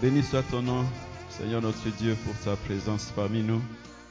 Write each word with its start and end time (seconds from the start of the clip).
Béni 0.00 0.22
soit 0.22 0.42
ton 0.44 0.62
nom, 0.62 0.86
Seigneur 1.28 1.60
notre 1.60 1.90
Dieu, 1.98 2.16
pour 2.24 2.34
ta 2.38 2.56
présence 2.56 3.12
parmi 3.14 3.42
nous. 3.42 3.60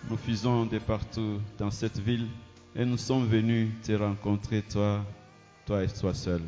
Nous 0.08 0.18
fusons 0.18 0.68
de 0.68 0.78
partout 0.78 1.40
dans 1.58 1.72
cette 1.72 1.98
ville 1.98 2.28
et 2.76 2.86
nous 2.86 2.98
sommes 2.98 3.26
venus 3.26 3.70
te 3.82 3.94
rencontrer, 3.94 4.62
toi, 4.62 5.04
toi 5.66 5.84
et 5.84 5.88
toi 5.88 6.14
seul. 6.14 6.42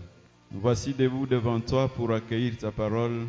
Nous 0.51 0.59
voici 0.59 0.93
debout 0.93 1.25
devant 1.25 1.59
toi 1.59 1.89
pour 1.89 2.11
accueillir 2.11 2.55
ta 2.55 2.69
parole. 2.69 3.25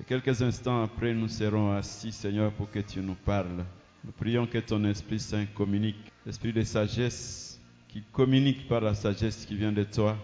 Et 0.00 0.02
quelques 0.02 0.42
instants 0.42 0.82
après, 0.82 1.14
nous 1.14 1.28
serons 1.28 1.70
assis, 1.70 2.10
Seigneur, 2.10 2.50
pour 2.50 2.68
que 2.68 2.80
tu 2.80 2.98
nous 2.98 3.14
parles. 3.14 3.64
Nous 4.04 4.12
prions 4.18 4.48
que 4.48 4.58
ton 4.58 4.82
Esprit 4.84 5.20
Saint 5.20 5.46
communique, 5.46 6.10
Esprit 6.26 6.52
de 6.52 6.64
sagesse, 6.64 7.60
qui 7.86 8.02
communique 8.10 8.66
par 8.66 8.80
la 8.80 8.96
sagesse 8.96 9.46
qui 9.46 9.54
vient 9.54 9.70
de 9.70 9.84
toi. 9.84 10.16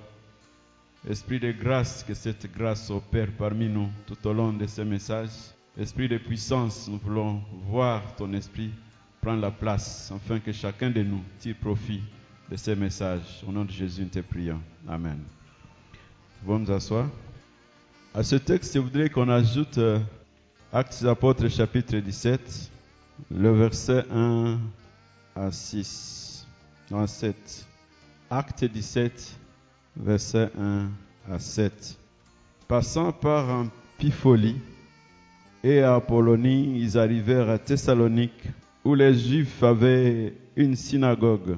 Esprit 1.07 1.39
de 1.39 1.53
grâce, 1.53 2.03
que 2.03 2.15
cette 2.15 2.51
grâce 2.53 2.91
opère 2.91 3.29
parmi 3.39 3.69
nous 3.69 3.89
tout 4.07 4.27
au 4.27 4.33
long 4.33 4.53
de 4.53 4.67
ces 4.67 4.85
messages. 4.85 5.55
Esprit 5.79 6.09
de 6.09 6.19
puissance, 6.19 6.89
nous 6.89 6.99
voulons 6.99 7.41
voir 7.69 8.17
ton 8.17 8.33
esprit 8.33 8.73
prendre 9.21 9.41
la 9.41 9.51
place, 9.51 10.13
afin 10.15 10.41
que 10.41 10.53
chacun 10.53 10.91
de 10.91 11.03
nous 11.03 11.23
tire 11.39 11.57
profit 11.57 12.03
de 12.51 12.57
ces 12.57 12.75
messages. 12.75 13.45
Au 13.47 13.53
nom 13.53 13.65
de 13.65 13.71
Jésus, 13.71 14.03
nous 14.03 14.09
te 14.09 14.21
prions. 14.21 14.61
Amen. 14.89 15.19
Nous 15.19 16.47
pouvons 16.47 16.59
nous 16.59 16.71
asseoir. 16.73 17.09
À 18.15 18.23
ce 18.23 18.37
texte, 18.37 18.75
je 18.75 18.81
voudrais 18.81 19.09
qu'on 19.09 19.29
ajoute 19.29 19.79
euh, 19.79 20.01
Actes 20.73 21.01
des 21.01 21.09
Apôtres, 21.09 21.49
chapitre 21.49 21.97
17, 21.97 22.71
le 23.31 23.53
verset 23.53 24.05
1 24.11 24.59
à 25.37 25.53
6. 25.53 26.47
Non, 26.91 27.03
à 27.03 27.07
7. 27.07 27.67
Acte 28.31 28.65
17, 28.65 29.39
verset 29.99 30.51
1 30.59 30.89
à 31.33 31.39
7. 31.39 31.99
Passant 32.67 33.13
par 33.13 33.67
Amphipolis 33.99 34.57
et 35.65 35.81
à 35.81 35.97
Apollonie, 35.97 36.81
ils 36.81 36.99
arrivèrent 36.99 37.51
à 37.51 37.59
Thessalonique, 37.59 38.45
où 38.85 38.95
les 38.95 39.15
Juifs 39.15 39.63
avaient 39.63 40.35
une 40.57 40.77
synagogue. 40.77 41.57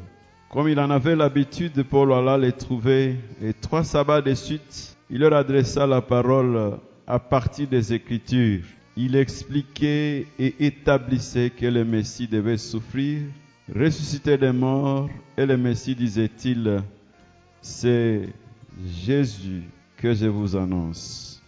Comme 0.51 0.69
il 0.69 0.81
en 0.81 0.91
avait 0.91 1.17
l'habitude, 1.17 1.83
Paul 1.85 2.13
alla 2.13 2.39
les 2.39 2.53
trouver, 2.53 3.17
et 3.43 3.53
trois 3.53 3.85
sabbats 3.85 4.23
de 4.23 4.35
suite, 4.35 4.97
il 5.11 5.19
leur 5.19 5.35
adressa 5.35 5.87
la 5.87 6.01
parole 6.01 6.79
à 7.07 7.19
partir 7.19 7.69
des 7.69 7.93
Écritures. 7.93 8.65
Il 8.97 9.15
expliquait 9.17 10.27
et 10.39 10.55
établissait 10.67 11.51
que 11.51 11.67
le 11.67 11.85
Messie 11.85 12.27
devait 12.27 12.57
souffrir, 12.57 13.23
ressusciter 13.75 14.39
des 14.39 14.53
morts, 14.53 15.09
et 15.37 15.47
le 15.47 15.57
Messie, 15.57 15.95
disait-il, 15.95 16.83
c'est 17.63 18.29
Jésus 18.87 19.63
que 19.97 20.15
je 20.15 20.27
vous 20.27 20.57
annonce. 20.57 21.43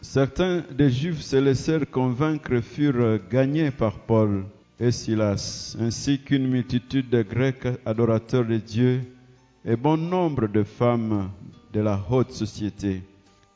Certains 0.00 0.62
des 0.76 0.90
Juifs 0.90 1.22
se 1.22 1.36
laissèrent 1.36 1.90
convaincre, 1.90 2.60
furent 2.60 3.18
gagnés 3.30 3.70
par 3.70 4.00
Paul 4.00 4.44
et 4.78 4.90
Silas, 4.90 5.76
ainsi 5.80 6.18
qu'une 6.18 6.46
multitude 6.48 7.08
de 7.08 7.22
Grecs 7.22 7.66
adorateurs 7.86 8.44
de 8.44 8.58
Dieu 8.58 9.00
et 9.64 9.76
bon 9.76 9.96
nombre 9.96 10.46
de 10.46 10.62
femmes 10.62 11.30
de 11.72 11.80
la 11.80 11.98
haute 12.10 12.32
société. 12.32 13.02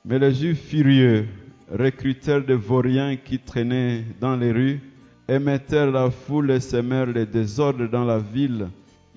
Mais 0.04 0.18
les 0.18 0.32
Juifs 0.32 0.68
furieux 0.68 1.26
recrutèrent 1.70 2.44
des 2.44 2.54
vauriens 2.54 3.16
qui 3.16 3.38
traînaient 3.38 4.04
dans 4.18 4.36
les 4.36 4.52
rues, 4.52 4.80
émettèrent 5.28 5.90
la 5.90 6.10
foule 6.10 6.50
et 6.50 6.60
semèrent 6.60 7.06
le 7.06 7.26
désordre 7.26 7.86
dans 7.88 8.06
la 8.06 8.18
ville. 8.18 8.68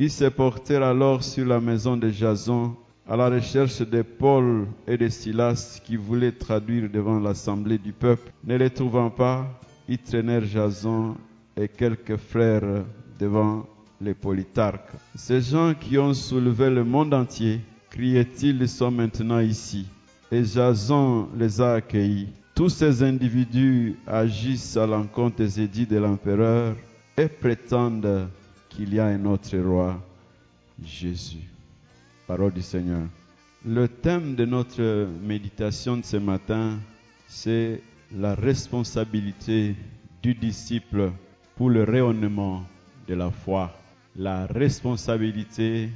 Ils 0.03 0.09
se 0.09 0.25
portèrent 0.25 0.81
alors 0.81 1.23
sur 1.23 1.45
la 1.45 1.59
maison 1.59 1.95
de 1.95 2.09
Jason 2.09 2.75
à 3.07 3.15
la 3.15 3.29
recherche 3.29 3.81
de 3.81 4.01
Paul 4.01 4.65
et 4.87 4.97
de 4.97 5.07
Silas 5.09 5.79
qui 5.85 5.95
voulaient 5.95 6.31
traduire 6.31 6.89
devant 6.89 7.19
l'assemblée 7.19 7.77
du 7.77 7.93
peuple. 7.93 8.31
Ne 8.43 8.55
les 8.57 8.71
trouvant 8.71 9.11
pas, 9.11 9.45
ils 9.87 9.99
traînèrent 9.99 10.43
Jason 10.43 11.15
et 11.55 11.67
quelques 11.67 12.17
frères 12.17 12.83
devant 13.19 13.67
les 14.01 14.15
polytarques. 14.15 14.89
Ces 15.13 15.39
gens 15.39 15.75
qui 15.79 15.99
ont 15.99 16.15
soulevé 16.15 16.71
le 16.71 16.83
monde 16.83 17.13
entier, 17.13 17.59
criaient-ils, 17.91 18.67
sont 18.67 18.89
maintenant 18.89 19.39
ici. 19.39 19.85
Et 20.31 20.43
Jason 20.43 21.29
les 21.37 21.61
a 21.61 21.73
accueillis. 21.73 22.29
Tous 22.55 22.69
ces 22.69 23.03
individus 23.03 23.95
agissent 24.07 24.77
à 24.77 24.87
l'encontre 24.87 25.35
des 25.35 25.61
édits 25.61 25.85
de 25.85 25.97
l'empereur 25.97 26.75
et 27.15 27.27
prétendent 27.27 28.27
qu'il 28.71 28.93
y 28.93 28.99
a 28.99 29.05
un 29.05 29.25
autre 29.25 29.57
roi, 29.57 30.01
Jésus. 30.83 31.47
Parole 32.27 32.53
du 32.53 32.61
Seigneur. 32.61 33.03
Le 33.65 33.87
thème 33.87 34.35
de 34.35 34.45
notre 34.45 35.07
méditation 35.21 35.97
de 35.97 36.05
ce 36.05 36.17
matin, 36.17 36.79
c'est 37.27 37.81
la 38.15 38.33
responsabilité 38.33 39.75
du 40.23 40.33
disciple 40.33 41.11
pour 41.55 41.69
le 41.69 41.83
rayonnement 41.83 42.63
de 43.07 43.13
la 43.13 43.29
foi. 43.29 43.71
La 44.15 44.45
responsabilité 44.47 45.89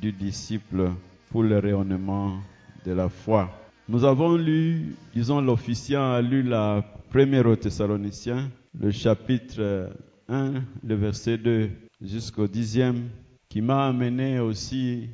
du 0.00 0.12
disciple 0.12 0.90
pour 1.30 1.42
le 1.42 1.58
rayonnement 1.58 2.38
de 2.84 2.92
la 2.92 3.08
foi. 3.08 3.50
Nous 3.88 4.04
avons 4.04 4.36
lu, 4.36 4.96
disons 5.14 5.40
l'officiant 5.40 6.12
a 6.12 6.20
lu 6.20 6.42
la 6.42 6.84
première 7.10 7.46
aux 7.46 7.56
Thessaloniciens, 7.56 8.50
le 8.78 8.90
chapitre 8.90 9.90
1, 10.28 10.54
le 10.84 10.94
verset 10.94 11.38
2 11.38 11.70
jusqu'au 12.00 12.46
dixième, 12.46 13.08
qui 13.48 13.60
m'a 13.60 13.88
amené 13.88 14.38
aussi 14.40 15.08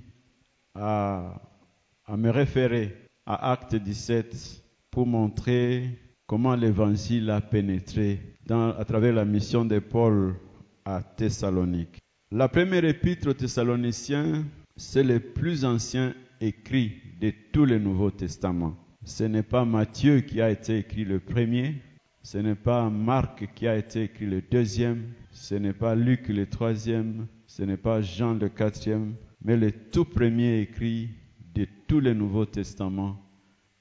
à, 0.75 1.41
me 2.09 2.31
référer 2.31 2.97
à 3.27 3.53
Acte 3.53 3.75
17 3.77 4.63
pour 4.91 5.07
montrer 5.07 5.99
comment 6.27 6.55
l'évangile 6.55 7.31
a 7.31 7.41
pénétré 7.41 8.21
à 8.51 8.85
travers 8.85 9.15
la 9.15 9.25
mission 9.25 9.65
de 9.65 9.79
Paul 9.79 10.35
à 10.85 11.03
Thessalonique. 11.03 11.99
La 12.31 12.49
première 12.49 12.85
épître 12.85 13.29
aux 13.29 13.35
Thessaloniciens, 13.35 14.45
c'est 14.77 15.05
le 15.05 15.21
plus 15.21 15.65
ancien 15.65 16.15
écrit 16.41 16.93
de 17.21 17.33
tout 17.53 17.65
le 17.65 17.79
Nouveau 17.79 18.11
Testament. 18.11 18.75
Ce 19.05 19.25
n'est 19.25 19.43
pas 19.43 19.65
Matthieu 19.65 20.21
qui 20.21 20.41
a 20.41 20.51
été 20.51 20.79
écrit 20.79 21.05
le 21.05 21.21
premier, 21.21 21.77
ce 22.23 22.39
n'est 22.39 22.55
pas 22.55 22.89
Marc 22.89 23.53
qui 23.55 23.67
a 23.67 23.77
été 23.77 24.05
écrit 24.05 24.27
le 24.27 24.43
deuxième, 24.43 25.13
ce 25.33 25.55
n'est 25.55 25.73
pas 25.73 25.95
Luc 25.95 26.29
le 26.29 26.47
troisième, 26.47 27.27
ce 27.47 27.63
n'est 27.63 27.77
pas 27.77 28.03
Jean 28.03 28.35
le 28.35 28.49
quatrième, 28.49 29.15
mais 29.45 29.57
le 29.57 29.73
tout 29.73 30.05
premier 30.05 30.61
écrit 30.61 31.09
de 31.55 31.67
tout 31.89 32.01
le 32.01 32.15
Nouveau 32.15 32.45
Testament, 32.47 33.19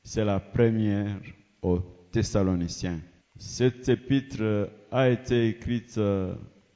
c'est 0.03 0.25
la 0.25 0.39
première 0.39 1.19
aux 1.61 1.79
Thessaloniciens. 2.11 2.99
Cette 3.37 3.87
épître 3.89 4.69
a 4.91 5.09
été 5.09 5.49
écrite 5.49 5.99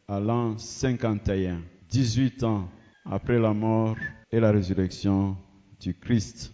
à 0.08 0.20
l'an 0.20 0.58
51, 0.58 1.62
18 1.90 2.44
ans 2.44 2.70
après 3.06 3.40
la 3.40 3.54
mort 3.54 3.96
et 4.32 4.40
la 4.40 4.52
résurrection 4.52 5.38
du 5.80 5.94
Christ. 5.94 6.54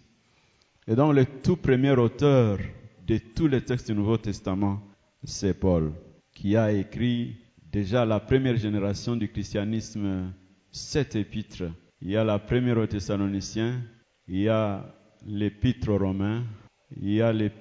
Et 0.87 0.95
donc 0.95 1.15
le 1.15 1.25
tout 1.25 1.57
premier 1.57 1.91
auteur 1.91 2.59
de 3.05 3.17
tous 3.17 3.47
les 3.47 3.61
textes 3.61 3.87
du 3.89 3.97
Nouveau 3.97 4.17
Testament, 4.17 4.81
c'est 5.23 5.59
Paul, 5.59 5.91
qui 6.33 6.55
a 6.55 6.71
écrit 6.71 7.40
déjà 7.71 8.05
la 8.05 8.19
première 8.19 8.57
génération 8.57 9.15
du 9.15 9.29
christianisme 9.29 10.33
sept 10.71 11.15
épîtres. 11.15 11.71
Il 12.01 12.11
y 12.11 12.17
a 12.17 12.23
la 12.23 12.39
première 12.39 12.77
aux 12.77 12.87
Thessaloniciens, 12.87 13.81
il 14.27 14.41
y 14.41 14.49
a 14.49 14.85
l'épître 15.25 15.89
aux 15.89 15.97
Romains, 15.97 16.43
il 16.99 17.13
y 17.13 17.21
a 17.21 17.31
les, 17.31 17.51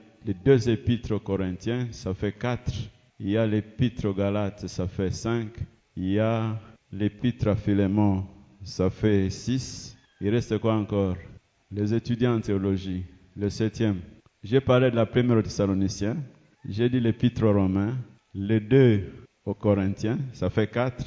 deux 0.45 0.69
épîtres 0.69 1.15
aux 1.15 1.21
Corinthiens, 1.21 1.89
ça 1.91 2.15
fait 2.15 2.33
quatre. 2.33 2.73
Il 3.19 3.31
y 3.31 3.37
a 3.37 3.47
l'épître 3.47 4.07
aux 4.07 4.15
Galates, 4.15 4.67
ça 4.67 4.89
fait 4.89 5.11
cinq. 5.11 5.49
Il 5.97 6.11
y 6.11 6.19
a 6.19 6.59
l'épître 6.91 7.49
à 7.49 7.57
Philémon, 7.57 8.25
ça 8.63 8.89
fait 8.89 9.29
six. 9.29 9.97
Il 10.21 10.31
reste 10.31 10.59
quoi 10.59 10.75
encore? 10.75 11.17
Les 11.71 11.95
étudiants 11.95 12.37
en 12.37 12.41
théologie, 12.41 13.05
le 13.37 13.51
septième. 13.51 14.01
J'ai 14.43 14.61
parlé 14.61 14.91
de 14.91 14.97
la 14.97 15.07
première 15.07 15.37
aux 15.37 15.43
Thessaloniciens, 15.43 16.17
j'ai 16.67 16.89
dit 16.89 17.01
l'épître 17.01 17.45
aux 17.45 17.53
Romains, 17.53 17.97
les 18.33 18.61
deux 18.61 19.20
aux 19.45 19.55
Corinthiens, 19.55 20.19
ça 20.33 20.51
fait 20.51 20.71
quatre. 20.71 21.05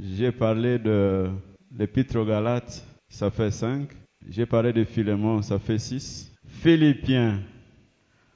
J'ai 0.00 0.32
parlé 0.32 0.78
de 0.78 1.28
l'épître 1.76 2.18
aux 2.18 2.24
Galates, 2.24 2.84
ça 3.08 3.30
fait 3.30 3.50
cinq. 3.50 3.90
J'ai 4.28 4.46
parlé 4.46 4.72
de 4.72 4.84
Philémon, 4.84 5.42
ça 5.42 5.58
fait 5.58 5.78
six. 5.78 6.32
Philippiens, 6.46 7.40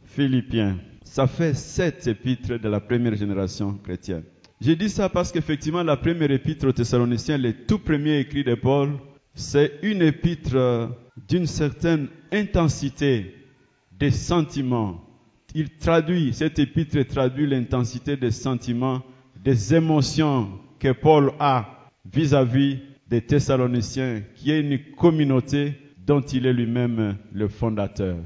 Philippiens, 0.05 0.79
ça 1.03 1.27
fait 1.27 1.55
sept 1.55 2.07
épîtres 2.07 2.59
de 2.59 2.69
la 2.69 2.81
première 2.81 3.17
génération 3.17 3.75
chrétienne. 3.79 4.23
J'ai 4.61 4.77
dit 4.77 4.91
ça 4.91 5.09
parce 5.09 5.33
qu'effectivement, 5.33 5.83
la 5.83 5.97
première 5.97 6.31
épître 6.31 6.67
aux 6.67 6.73
Thessaloniciens, 6.73 7.39
le 7.39 7.65
tout 7.67 7.79
premier 7.79 8.19
écrit 8.19 8.45
de 8.45 8.55
Paul, 8.55 8.99
c'est 9.35 9.79
une 9.83 10.03
épître 10.03 10.91
d'une 11.29 11.47
certaine 11.47 12.09
intensité 12.31 13.35
des 13.99 14.11
sentiments. 14.11 15.03
Il 15.55 15.71
traduit, 15.79 16.33
cette 16.33 16.59
épître 16.59 17.03
traduit 17.07 17.47
l'intensité 17.47 18.17
des 18.17 18.31
sentiments, 18.31 19.03
des 19.43 19.75
émotions 19.75 20.49
que 20.79 20.93
Paul 20.93 21.33
a 21.39 21.89
vis-à-vis 22.13 22.79
des 23.09 23.21
Thessaloniciens, 23.23 24.23
qui 24.35 24.53
est 24.53 24.61
une 24.61 24.79
communauté 24.97 25.75
dont 26.07 26.21
il 26.21 26.47
est 26.47 26.53
lui-même 26.53 27.17
le 27.33 27.49
fondateur. 27.49 28.17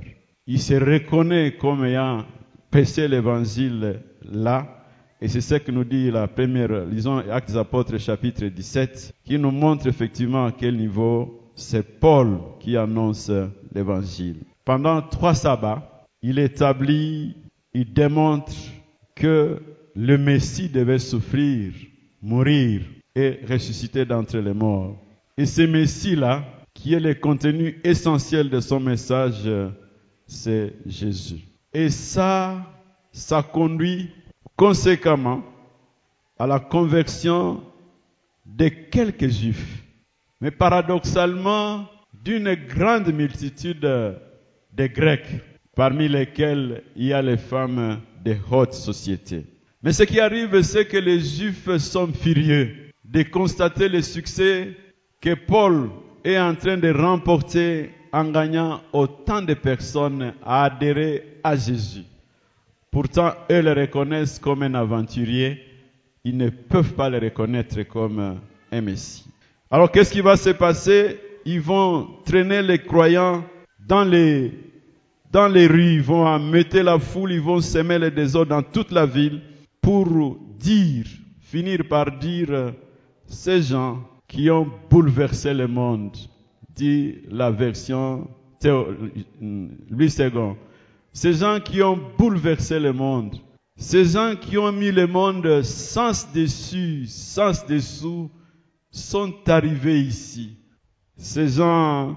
Il 0.46 0.60
se 0.60 0.74
reconnaît 0.74 1.56
comme 1.56 1.84
ayant 1.84 2.24
prêché 2.70 3.08
l'évangile 3.08 4.00
là. 4.30 4.84
Et 5.20 5.28
c'est 5.28 5.40
ce 5.40 5.54
que 5.54 5.70
nous 5.70 5.84
dit 5.84 6.10
la 6.10 6.28
première, 6.28 6.84
lisons 6.84 7.18
Actes 7.30 7.50
des 7.50 7.56
Apôtres 7.56 7.98
chapitre 7.98 8.46
17, 8.46 9.14
qui 9.24 9.38
nous 9.38 9.50
montre 9.50 9.86
effectivement 9.86 10.46
à 10.46 10.52
quel 10.52 10.76
niveau 10.76 11.50
c'est 11.54 11.98
Paul 12.00 12.40
qui 12.60 12.76
annonce 12.76 13.30
l'évangile. 13.74 14.42
Pendant 14.64 15.00
trois 15.02 15.34
sabbats, 15.34 16.04
il 16.20 16.38
établit, 16.38 17.36
il 17.72 17.92
démontre 17.92 18.52
que 19.14 19.62
le 19.94 20.18
Messie 20.18 20.68
devait 20.68 20.98
souffrir, 20.98 21.72
mourir 22.20 22.82
et 23.14 23.40
ressusciter 23.48 24.04
d'entre 24.04 24.38
les 24.38 24.54
morts. 24.54 24.96
Et 25.36 25.46
ce 25.46 25.62
Messie-là, 25.62 26.44
qui 26.72 26.94
est 26.94 27.00
le 27.00 27.14
contenu 27.14 27.80
essentiel 27.84 28.50
de 28.50 28.60
son 28.60 28.80
message, 28.80 29.48
c'est 30.26 30.74
Jésus. 30.86 31.40
Et 31.72 31.90
ça, 31.90 32.66
ça 33.12 33.42
conduit 33.42 34.10
conséquemment 34.56 35.42
à 36.38 36.46
la 36.46 36.58
conversion 36.58 37.62
de 38.44 38.68
quelques 38.68 39.28
juifs, 39.28 39.84
mais 40.40 40.50
paradoxalement 40.50 41.86
d'une 42.12 42.54
grande 42.54 43.12
multitude 43.12 43.80
de 43.80 44.86
Grecs, 44.86 45.40
parmi 45.76 46.08
lesquels 46.08 46.82
il 46.96 47.06
y 47.06 47.12
a 47.12 47.22
les 47.22 47.36
femmes 47.36 48.00
de 48.24 48.36
haute 48.50 48.72
société. 48.72 49.44
Mais 49.84 49.92
ce 49.92 50.02
qui 50.04 50.18
arrive, 50.18 50.62
c'est 50.62 50.86
que 50.86 50.96
les 50.96 51.20
juifs 51.20 51.76
sont 51.76 52.10
furieux 52.10 52.74
de 53.04 53.22
constater 53.22 53.90
le 53.90 54.00
succès 54.00 54.70
que 55.20 55.34
Paul 55.34 55.90
est 56.24 56.38
en 56.38 56.54
train 56.54 56.78
de 56.78 56.90
remporter 56.90 57.90
en 58.10 58.24
gagnant 58.30 58.80
autant 58.94 59.42
de 59.42 59.52
personnes 59.52 60.32
à 60.42 60.64
adhérer 60.64 61.38
à 61.44 61.54
Jésus. 61.54 62.04
Pourtant, 62.90 63.34
eux 63.50 63.60
le 63.60 63.74
reconnaissent 63.74 64.38
comme 64.38 64.62
un 64.62 64.72
aventurier. 64.72 65.60
Ils 66.24 66.38
ne 66.38 66.48
peuvent 66.48 66.94
pas 66.94 67.10
le 67.10 67.18
reconnaître 67.18 67.82
comme 67.82 68.38
un 68.72 68.80
Messie. 68.80 69.26
Alors, 69.70 69.90
qu'est-ce 69.90 70.12
qui 70.12 70.22
va 70.22 70.38
se 70.38 70.50
passer? 70.50 71.20
Ils 71.44 71.60
vont 71.60 72.08
traîner 72.24 72.62
les 72.62 72.78
croyants 72.78 73.44
dans 73.86 74.04
les, 74.04 74.50
dans 75.30 75.48
les 75.48 75.66
rues, 75.66 75.96
ils 75.96 76.02
vont 76.02 76.24
ameuter 76.26 76.82
la 76.82 76.98
foule, 76.98 77.32
ils 77.32 77.40
vont 77.40 77.60
semer 77.60 77.98
les 77.98 78.10
désordres 78.10 78.48
dans 78.48 78.62
toute 78.62 78.90
la 78.90 79.04
ville 79.04 79.42
pour 79.84 80.38
dire, 80.58 81.04
finir 81.40 81.86
par 81.86 82.18
dire, 82.18 82.72
ces 83.26 83.60
gens 83.60 84.02
qui 84.26 84.50
ont 84.50 84.66
bouleversé 84.88 85.52
le 85.52 85.68
monde, 85.68 86.16
dit 86.74 87.16
la 87.30 87.50
version 87.50 88.26
Louis 88.62 90.14
II, 90.18 90.54
ces 91.12 91.34
gens 91.34 91.60
qui 91.60 91.82
ont 91.82 92.00
bouleversé 92.16 92.80
le 92.80 92.94
monde, 92.94 93.36
ces 93.76 94.06
gens 94.06 94.36
qui 94.40 94.56
ont 94.56 94.72
mis 94.72 94.90
le 94.90 95.06
monde 95.06 95.62
sans 95.62 96.32
dessus, 96.32 97.04
sans 97.06 97.66
dessous, 97.66 98.30
sont 98.90 99.34
arrivés 99.46 100.00
ici. 100.00 100.56
Ces 101.18 101.48
gens 101.48 102.16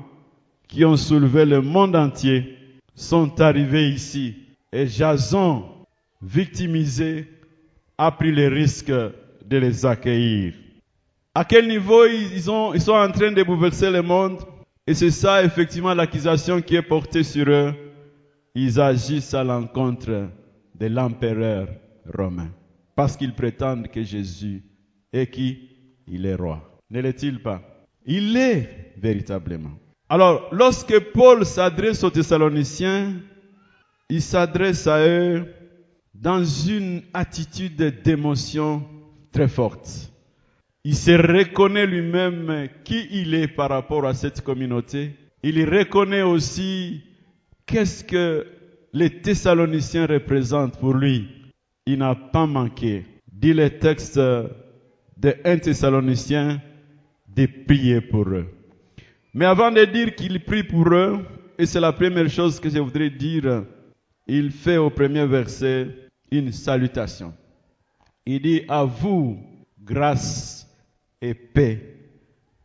qui 0.70 0.86
ont 0.86 0.96
soulevé 0.96 1.44
le 1.46 1.62
monde 1.62 1.98
entier 1.98 2.56
sont 2.96 3.42
arrivés 3.42 3.90
ici. 3.90 4.36
Et 4.72 4.88
Jason, 4.88 5.66
victimisé, 6.22 7.28
a 7.98 8.12
pris 8.12 8.32
le 8.32 8.48
risque 8.48 8.92
de 8.92 9.58
les 9.58 9.86
accueillir. 9.86 10.54
À 11.34 11.46
quel 11.46 11.68
niveau 11.68 12.06
ils, 12.06 12.42
sont 12.42 12.74
en 12.92 13.12
train 13.12 13.32
de 13.32 13.44
bouleverser 13.44 13.92
le 13.92 14.02
monde? 14.02 14.40
Et 14.86 14.94
c'est 14.94 15.12
ça 15.12 15.44
effectivement 15.44 15.94
l'accusation 15.94 16.62
qui 16.62 16.76
est 16.76 16.82
portée 16.82 17.24
sur 17.24 17.50
eux. 17.50 17.74
Ils 18.56 18.80
agissent 18.80 19.34
à 19.34 19.44
l'encontre 19.44 20.30
de 20.76 20.86
l'empereur 20.88 21.68
romain. 22.18 22.50
Parce 22.96 23.18
qu'ils 23.18 23.34
prétendent 23.34 23.88
que 23.90 24.04
Jésus 24.04 24.64
est 25.14 25.28
qui? 25.28 25.70
Il 26.08 26.26
est 26.26 26.36
roi. 26.36 26.82
Ne 26.90 27.02
l'est-il 27.02 27.42
pas? 27.42 27.62
Il 28.06 28.34
l'est 28.34 28.94
véritablement. 28.98 29.74
Alors, 30.10 30.48
lorsque 30.52 30.98
Paul 31.12 31.46
s'adresse 31.46 32.04
aux 32.04 32.10
Thessaloniciens, 32.10 33.14
il 34.10 34.22
s'adresse 34.22 34.88
à 34.88 35.06
eux 35.06 35.46
dans 36.22 36.44
une 36.44 37.04
attitude 37.14 38.02
d'émotion 38.04 38.84
très 39.32 39.48
forte. 39.48 40.12
Il 40.84 40.96
se 40.96 41.12
reconnaît 41.12 41.86
lui-même 41.86 42.70
qui 42.84 43.08
il 43.12 43.34
est 43.36 43.48
par 43.48 43.70
rapport 43.70 44.06
à 44.06 44.14
cette 44.14 44.42
communauté. 44.42 45.12
Il 45.44 45.64
reconnaît 45.70 46.24
aussi 46.24 47.04
qu'est-ce 47.66 48.04
que 48.04 48.48
les 48.94 49.22
Thessaloniciens 49.22 50.08
représentent 50.08 50.80
pour 50.80 50.94
lui. 50.94 51.28
Il 51.86 52.00
n'a 52.00 52.16
pas 52.16 52.48
manqué, 52.48 53.06
dit 53.32 53.54
le 53.54 53.70
texte 53.70 54.18
de 54.18 55.36
1 55.44 55.58
Thessalonicien, 55.60 56.62
de 57.28 57.48
prier 57.68 58.02
pour 58.02 58.28
eux. 58.30 58.48
Mais 59.34 59.46
avant 59.46 59.72
de 59.72 59.86
dire 59.86 60.16
qu'il 60.16 60.44
prie 60.44 60.64
pour 60.64 60.88
eux, 60.94 61.20
et 61.60 61.66
c'est 61.66 61.80
la 61.80 61.94
première 61.94 62.30
chose 62.30 62.60
que 62.60 62.70
je 62.70 62.80
voudrais 62.80 63.10
dire, 63.10 63.66
il 64.26 64.52
fait 64.52 64.78
au 64.78 64.90
premier 64.90 65.26
verset 65.26 66.07
une 66.32 66.52
salutation. 66.52 67.34
Il 68.26 68.42
dit 68.42 68.62
à 68.68 68.84
vous, 68.84 69.38
grâce 69.82 70.68
et 71.22 71.34
paix 71.34 71.96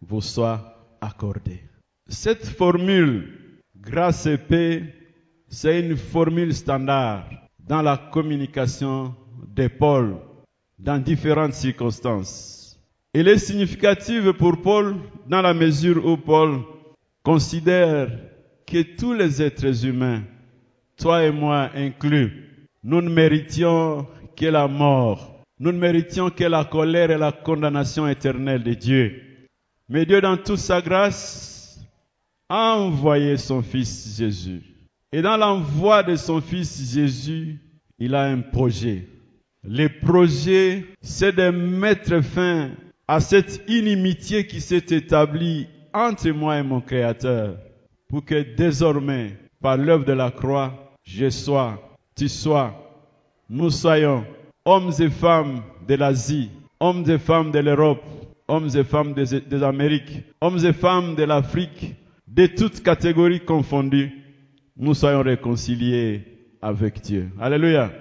vous 0.00 0.20
soient 0.20 0.96
accordées. 1.00 1.62
Cette 2.08 2.46
formule, 2.46 3.60
grâce 3.76 4.26
et 4.26 4.38
paix, 4.38 4.94
c'est 5.48 5.80
une 5.80 5.96
formule 5.96 6.54
standard 6.54 7.28
dans 7.60 7.82
la 7.82 7.96
communication 7.96 9.14
de 9.54 9.68
Paul 9.68 10.16
dans 10.78 10.98
différentes 10.98 11.54
circonstances. 11.54 12.80
Elle 13.14 13.28
est 13.28 13.38
significative 13.38 14.32
pour 14.32 14.60
Paul 14.62 14.96
dans 15.28 15.42
la 15.42 15.54
mesure 15.54 16.04
où 16.04 16.16
Paul 16.16 16.62
considère 17.22 18.08
que 18.66 18.82
tous 18.96 19.12
les 19.12 19.42
êtres 19.42 19.86
humains, 19.86 20.22
toi 20.96 21.24
et 21.24 21.30
moi 21.30 21.70
inclus, 21.74 22.51
nous 22.82 23.00
ne 23.00 23.08
méritions 23.08 24.06
que 24.36 24.46
la 24.46 24.66
mort. 24.68 25.44
Nous 25.58 25.72
ne 25.72 25.78
méritions 25.78 26.30
que 26.30 26.44
la 26.44 26.64
colère 26.64 27.10
et 27.10 27.18
la 27.18 27.30
condamnation 27.30 28.08
éternelle 28.08 28.64
de 28.64 28.74
Dieu. 28.74 29.22
Mais 29.88 30.04
Dieu, 30.04 30.20
dans 30.20 30.36
toute 30.36 30.58
sa 30.58 30.80
grâce, 30.80 31.80
a 32.48 32.76
envoyé 32.76 33.36
son 33.36 33.62
Fils 33.62 34.16
Jésus. 34.18 34.62
Et 35.12 35.22
dans 35.22 35.36
l'envoi 35.36 36.02
de 36.02 36.16
son 36.16 36.40
Fils 36.40 36.92
Jésus, 36.92 37.60
il 37.98 38.14
a 38.14 38.24
un 38.24 38.40
projet. 38.40 39.06
Le 39.62 39.88
projet, 40.00 40.84
c'est 41.00 41.36
de 41.36 41.50
mettre 41.50 42.20
fin 42.20 42.72
à 43.06 43.20
cette 43.20 43.62
inimitié 43.68 44.46
qui 44.46 44.60
s'est 44.60 44.86
établie 44.90 45.68
entre 45.94 46.30
moi 46.30 46.58
et 46.58 46.62
mon 46.62 46.80
Créateur, 46.80 47.58
pour 48.08 48.24
que 48.24 48.56
désormais, 48.56 49.36
par 49.60 49.76
l'œuvre 49.76 50.04
de 50.04 50.12
la 50.12 50.30
croix, 50.30 50.96
je 51.04 51.30
sois 51.30 51.91
tu 52.16 52.28
sois, 52.28 52.74
nous 53.48 53.70
soyons 53.70 54.24
hommes 54.64 54.92
et 54.98 55.10
femmes 55.10 55.62
de 55.86 55.94
l'Asie, 55.94 56.50
hommes 56.80 57.08
et 57.08 57.18
femmes 57.18 57.50
de 57.50 57.58
l'Europe, 57.58 58.02
hommes 58.48 58.68
et 58.74 58.84
femmes 58.84 59.14
des, 59.14 59.62
Amériques, 59.62 60.22
hommes 60.40 60.64
et 60.64 60.72
femmes 60.72 61.14
de 61.14 61.24
l'Afrique, 61.24 61.94
de 62.28 62.46
toutes 62.46 62.82
catégories 62.82 63.44
confondues, 63.44 64.12
nous 64.76 64.94
soyons 64.94 65.22
réconciliés 65.22 66.22
avec 66.60 67.00
Dieu. 67.00 67.30
Alléluia. 67.40 67.92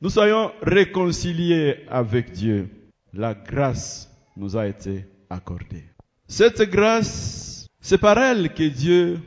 Nous 0.00 0.10
soyons 0.10 0.52
réconciliés 0.62 1.84
avec 1.88 2.32
Dieu. 2.32 2.68
La 3.12 3.34
grâce 3.34 4.10
nous 4.36 4.56
a 4.56 4.66
été 4.66 5.06
accordée. 5.30 5.84
Cette 6.26 6.62
grâce, 6.62 7.66
c'est 7.80 7.98
par 7.98 8.18
elle 8.18 8.52
que 8.52 8.68
Dieu, 8.68 9.18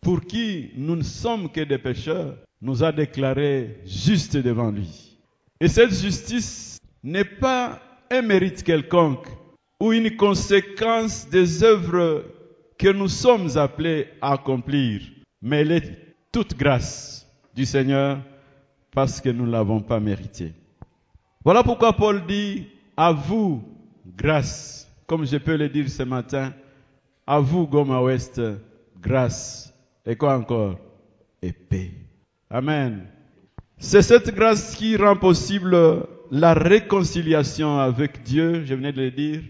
pour 0.00 0.22
qui 0.22 0.70
nous 0.76 0.96
ne 0.96 1.02
sommes 1.02 1.50
que 1.50 1.60
des 1.60 1.78
pécheurs, 1.78 2.36
nous 2.60 2.82
a 2.82 2.92
déclarés 2.92 3.80
justes 3.84 4.36
devant 4.36 4.70
lui. 4.70 5.18
Et 5.60 5.68
cette 5.68 5.94
justice 5.94 6.78
n'est 7.02 7.24
pas 7.24 7.80
un 8.10 8.22
mérite 8.22 8.62
quelconque 8.62 9.28
ou 9.80 9.92
une 9.92 10.16
conséquence 10.16 11.28
des 11.28 11.62
œuvres 11.62 12.24
que 12.78 12.88
nous 12.88 13.08
sommes 13.08 13.56
appelés 13.56 14.08
à 14.20 14.32
accomplir, 14.34 15.02
mais 15.42 15.60
elle 15.60 15.72
est 15.72 16.16
toute 16.32 16.56
grâce 16.56 17.26
du 17.54 17.64
Seigneur 17.64 18.18
parce 18.92 19.20
que 19.20 19.28
nous 19.28 19.46
ne 19.46 19.52
l'avons 19.52 19.80
pas 19.80 20.00
mérité. 20.00 20.52
Voilà 21.44 21.62
pourquoi 21.62 21.92
Paul 21.92 22.26
dit 22.26 22.66
à 22.96 23.12
vous 23.12 23.62
grâce, 24.16 24.90
comme 25.06 25.26
je 25.26 25.36
peux 25.36 25.56
le 25.56 25.68
dire 25.68 25.88
ce 25.88 26.02
matin, 26.02 26.52
à 27.26 27.40
vous 27.40 27.66
Goma 27.66 28.02
Ouest, 28.02 28.40
grâce 29.00 29.72
et 30.04 30.16
quoi 30.16 30.36
encore? 30.36 30.78
Et 31.42 31.52
paix. 31.52 32.07
Amen. 32.50 33.04
C'est 33.78 34.02
cette 34.02 34.34
grâce 34.34 34.74
qui 34.74 34.96
rend 34.96 35.16
possible 35.16 35.76
la 36.30 36.54
réconciliation 36.54 37.78
avec 37.78 38.22
Dieu, 38.22 38.64
je 38.64 38.74
venais 38.74 38.92
de 38.92 39.02
le 39.02 39.10
dire, 39.10 39.42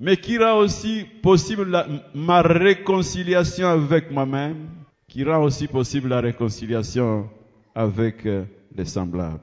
mais 0.00 0.16
qui 0.16 0.38
rend 0.38 0.58
aussi 0.58 1.06
possible 1.22 1.66
ma 2.14 2.42
réconciliation 2.42 3.68
avec 3.68 4.10
moi-même, 4.10 4.68
qui 5.08 5.24
rend 5.24 5.42
aussi 5.42 5.66
possible 5.66 6.08
la 6.08 6.20
réconciliation 6.20 7.28
avec 7.74 8.26
euh, 8.26 8.44
les 8.74 8.84
semblables. 8.84 9.40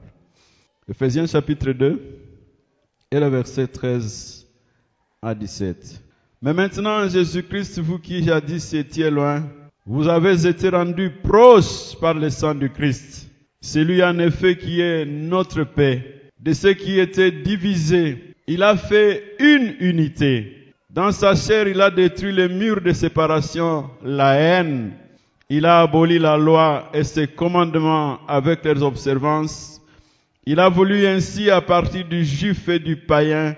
Ephésiens 0.88 1.26
chapitre 1.26 1.72
2 1.72 2.00
et 3.10 3.20
le 3.20 3.28
verset 3.28 3.66
13 3.66 4.46
à 5.22 5.34
17. 5.34 6.02
Mais 6.42 6.52
maintenant, 6.52 7.08
Jésus-Christ, 7.08 7.80
vous 7.80 7.98
qui 7.98 8.22
jadis 8.22 8.74
étiez 8.74 9.10
loin, 9.10 9.42
vous 9.86 10.08
avez 10.08 10.46
été 10.46 10.70
rendus 10.70 11.10
proches 11.10 11.94
par 12.00 12.14
le 12.14 12.30
sang 12.30 12.54
du 12.54 12.70
Christ. 12.70 13.30
Celui 13.60 14.02
en 14.02 14.18
effet 14.18 14.56
qui 14.56 14.80
est 14.80 15.04
notre 15.04 15.64
paix. 15.64 16.30
De 16.40 16.52
ceux 16.54 16.72
qui 16.72 16.98
étaient 16.98 17.30
divisés, 17.30 18.34
il 18.46 18.62
a 18.62 18.76
fait 18.76 19.36
une 19.38 19.74
unité. 19.80 20.72
Dans 20.90 21.12
sa 21.12 21.34
chair, 21.34 21.68
il 21.68 21.80
a 21.80 21.90
détruit 21.90 22.32
les 22.32 22.48
murs 22.48 22.80
de 22.80 22.92
séparation, 22.92 23.90
la 24.02 24.34
haine. 24.34 24.92
Il 25.50 25.66
a 25.66 25.80
aboli 25.80 26.18
la 26.18 26.38
loi 26.38 26.88
et 26.94 27.04
ses 27.04 27.26
commandements 27.26 28.20
avec 28.26 28.64
leurs 28.64 28.82
observances. 28.82 29.82
Il 30.46 30.60
a 30.60 30.68
voulu 30.68 31.06
ainsi, 31.06 31.50
à 31.50 31.60
partir 31.60 32.06
du 32.06 32.24
juif 32.24 32.68
et 32.68 32.78
du 32.78 32.96
païen, 32.96 33.54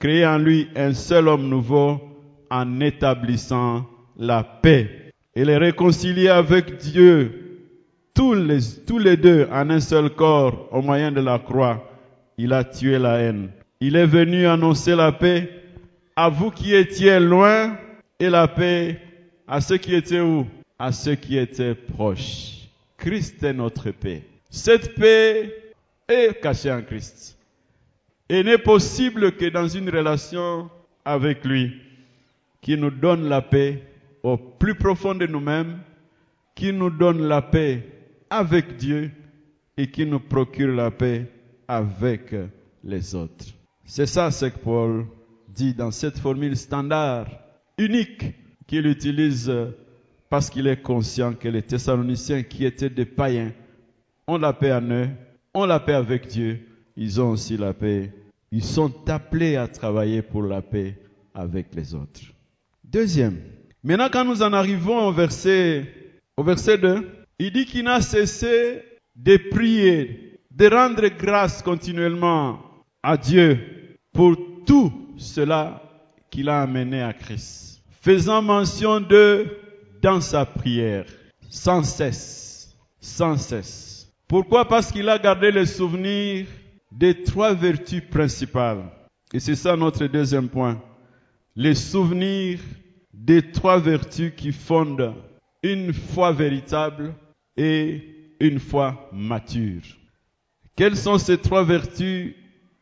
créer 0.00 0.26
en 0.26 0.38
lui 0.38 0.68
un 0.74 0.92
seul 0.92 1.28
homme 1.28 1.48
nouveau 1.48 2.00
en 2.50 2.80
établissant 2.80 3.86
la 4.16 4.42
paix 4.42 5.07
et 5.38 5.44
les 5.44 5.56
réconcilier 5.56 6.26
avec 6.30 6.78
Dieu, 6.78 7.60
tous 8.12 8.34
les, 8.34 9.16
deux 9.16 9.46
en 9.52 9.70
un 9.70 9.78
seul 9.78 10.10
corps 10.10 10.68
au 10.72 10.82
moyen 10.82 11.12
de 11.12 11.20
la 11.20 11.38
croix. 11.38 11.88
Il 12.36 12.52
a 12.52 12.64
tué 12.64 12.98
la 12.98 13.18
haine. 13.18 13.50
Il 13.78 13.94
est 13.94 14.04
venu 14.04 14.48
annoncer 14.48 14.96
la 14.96 15.12
paix 15.12 15.48
à 16.16 16.28
vous 16.28 16.50
qui 16.50 16.74
étiez 16.74 17.20
loin 17.20 17.78
et 18.18 18.28
la 18.28 18.48
paix 18.48 19.00
à 19.46 19.60
ceux 19.60 19.76
qui 19.76 19.94
étaient 19.94 20.18
où? 20.18 20.44
À 20.76 20.90
ceux 20.90 21.14
qui 21.14 21.38
étaient 21.38 21.76
proches. 21.76 22.66
Christ 22.96 23.40
est 23.44 23.52
notre 23.52 23.92
paix. 23.92 24.24
Cette 24.50 24.96
paix 24.96 25.54
est 26.08 26.40
cachée 26.40 26.72
en 26.72 26.82
Christ 26.82 27.38
et 28.28 28.42
n'est 28.42 28.58
possible 28.58 29.30
que 29.36 29.46
dans 29.50 29.68
une 29.68 29.88
relation 29.88 30.68
avec 31.04 31.44
lui 31.44 31.80
qui 32.60 32.76
nous 32.76 32.90
donne 32.90 33.28
la 33.28 33.40
paix 33.40 33.84
au 34.32 34.36
plus 34.36 34.74
profond 34.74 35.14
de 35.14 35.26
nous-mêmes, 35.26 35.78
qui 36.54 36.72
nous 36.72 36.90
donne 36.90 37.22
la 37.22 37.42
paix 37.42 37.86
avec 38.30 38.76
Dieu 38.76 39.10
et 39.76 39.90
qui 39.90 40.04
nous 40.04 40.20
procure 40.20 40.74
la 40.74 40.90
paix 40.90 41.30
avec 41.66 42.34
les 42.82 43.14
autres. 43.14 43.46
C'est 43.84 44.06
ça 44.06 44.30
ce 44.30 44.46
que 44.46 44.58
Paul 44.58 45.06
dit 45.48 45.74
dans 45.74 45.90
cette 45.90 46.18
formule 46.18 46.56
standard, 46.56 47.26
unique, 47.78 48.34
qu'il 48.66 48.86
utilise 48.86 49.52
parce 50.28 50.50
qu'il 50.50 50.66
est 50.66 50.82
conscient 50.82 51.32
que 51.32 51.48
les 51.48 51.62
Thessaloniciens 51.62 52.42
qui 52.42 52.64
étaient 52.64 52.90
des 52.90 53.06
païens 53.06 53.52
ont 54.26 54.36
la 54.36 54.52
paix 54.52 54.72
en 54.72 54.82
eux, 54.90 55.08
ont 55.54 55.64
la 55.64 55.80
paix 55.80 55.94
avec 55.94 56.26
Dieu, 56.26 56.60
ils 56.96 57.20
ont 57.20 57.30
aussi 57.30 57.56
la 57.56 57.72
paix. 57.72 58.12
Ils 58.50 58.64
sont 58.64 59.08
appelés 59.08 59.56
à 59.56 59.68
travailler 59.68 60.22
pour 60.22 60.42
la 60.42 60.60
paix 60.60 60.98
avec 61.34 61.74
les 61.74 61.94
autres. 61.94 62.20
Deuxième. 62.84 63.38
Maintenant, 63.88 64.10
quand 64.12 64.24
nous 64.26 64.42
en 64.42 64.52
arrivons 64.52 65.06
au 65.06 65.12
verset, 65.12 65.86
au 66.36 66.42
verset 66.42 66.76
2, 66.76 67.08
il 67.38 67.50
dit 67.50 67.64
qu'il 67.64 67.84
n'a 67.84 68.02
cessé 68.02 68.82
de 69.16 69.38
prier, 69.50 70.40
de 70.50 70.66
rendre 70.68 71.08
grâce 71.08 71.62
continuellement 71.62 72.60
à 73.02 73.16
Dieu 73.16 73.58
pour 74.12 74.36
tout 74.66 74.92
cela 75.16 75.82
qu'il 76.28 76.50
a 76.50 76.60
amené 76.60 77.00
à 77.00 77.14
Christ. 77.14 77.82
Faisant 78.02 78.42
mention 78.42 79.00
de 79.00 79.46
dans 80.02 80.20
sa 80.20 80.44
prière, 80.44 81.06
sans 81.48 81.82
cesse, 81.82 82.76
sans 83.00 83.38
cesse. 83.38 84.12
Pourquoi? 84.28 84.68
Parce 84.68 84.92
qu'il 84.92 85.08
a 85.08 85.18
gardé 85.18 85.50
le 85.50 85.64
souvenir 85.64 86.44
des 86.92 87.22
trois 87.22 87.54
vertus 87.54 88.02
principales. 88.10 88.84
Et 89.32 89.40
c'est 89.40 89.54
ça 89.54 89.76
notre 89.76 90.04
deuxième 90.08 90.50
point. 90.50 90.78
Les 91.56 91.74
souvenirs 91.74 92.60
des 93.18 93.50
trois 93.50 93.80
vertus 93.80 94.32
qui 94.36 94.52
fondent 94.52 95.14
une 95.62 95.92
foi 95.92 96.32
véritable 96.32 97.14
et 97.56 98.36
une 98.40 98.60
foi 98.60 99.10
mature. 99.12 99.82
Quelles 100.76 100.96
sont 100.96 101.18
ces 101.18 101.38
trois 101.38 101.64
vertus? 101.64 102.36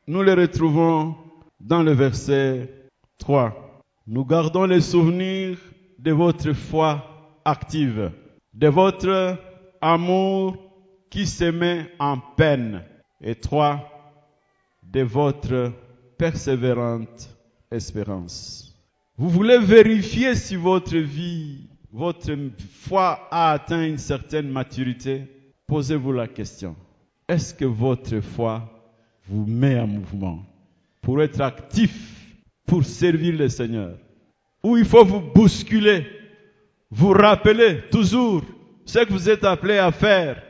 Nous 0.06 0.22
les 0.22 0.34
retrouvons 0.34 1.16
dans 1.58 1.82
le 1.82 1.92
verset 1.92 2.70
3. 3.18 3.82
Nous 4.06 4.24
gardons 4.24 4.66
les 4.66 4.82
souvenirs 4.82 5.58
de 5.98 6.12
votre 6.12 6.52
foi 6.52 7.40
active, 7.44 8.12
de 8.52 8.68
votre 8.68 9.38
amour 9.80 10.56
qui 11.10 11.26
se 11.26 11.44
met 11.44 11.90
en 11.98 12.18
peine. 12.18 12.84
Et 13.22 13.34
trois, 13.34 13.88
de 14.82 15.00
votre 15.00 15.72
persévérante 16.18 17.34
espérance. 17.70 18.65
Vous 19.18 19.30
voulez 19.30 19.58
vérifier 19.58 20.34
si 20.34 20.56
votre 20.56 20.96
vie, 20.96 21.60
votre 21.90 22.36
foi 22.82 23.26
a 23.30 23.52
atteint 23.52 23.86
une 23.86 23.96
certaine 23.96 24.50
maturité? 24.50 25.22
Posez-vous 25.66 26.12
la 26.12 26.28
question. 26.28 26.76
Est-ce 27.26 27.54
que 27.54 27.64
votre 27.64 28.20
foi 28.20 28.70
vous 29.26 29.46
met 29.46 29.80
en 29.80 29.86
mouvement 29.86 30.44
pour 31.00 31.22
être 31.22 31.40
actif, 31.40 32.26
pour 32.66 32.84
servir 32.84 33.38
le 33.38 33.48
Seigneur? 33.48 33.96
Ou 34.62 34.76
il 34.76 34.84
faut 34.84 35.04
vous 35.04 35.20
bousculer, 35.20 36.06
vous 36.90 37.12
rappeler 37.12 37.84
toujours 37.90 38.42
ce 38.84 38.98
que 38.98 39.12
vous 39.12 39.30
êtes 39.30 39.44
appelé 39.44 39.78
à 39.78 39.92
faire? 39.92 40.42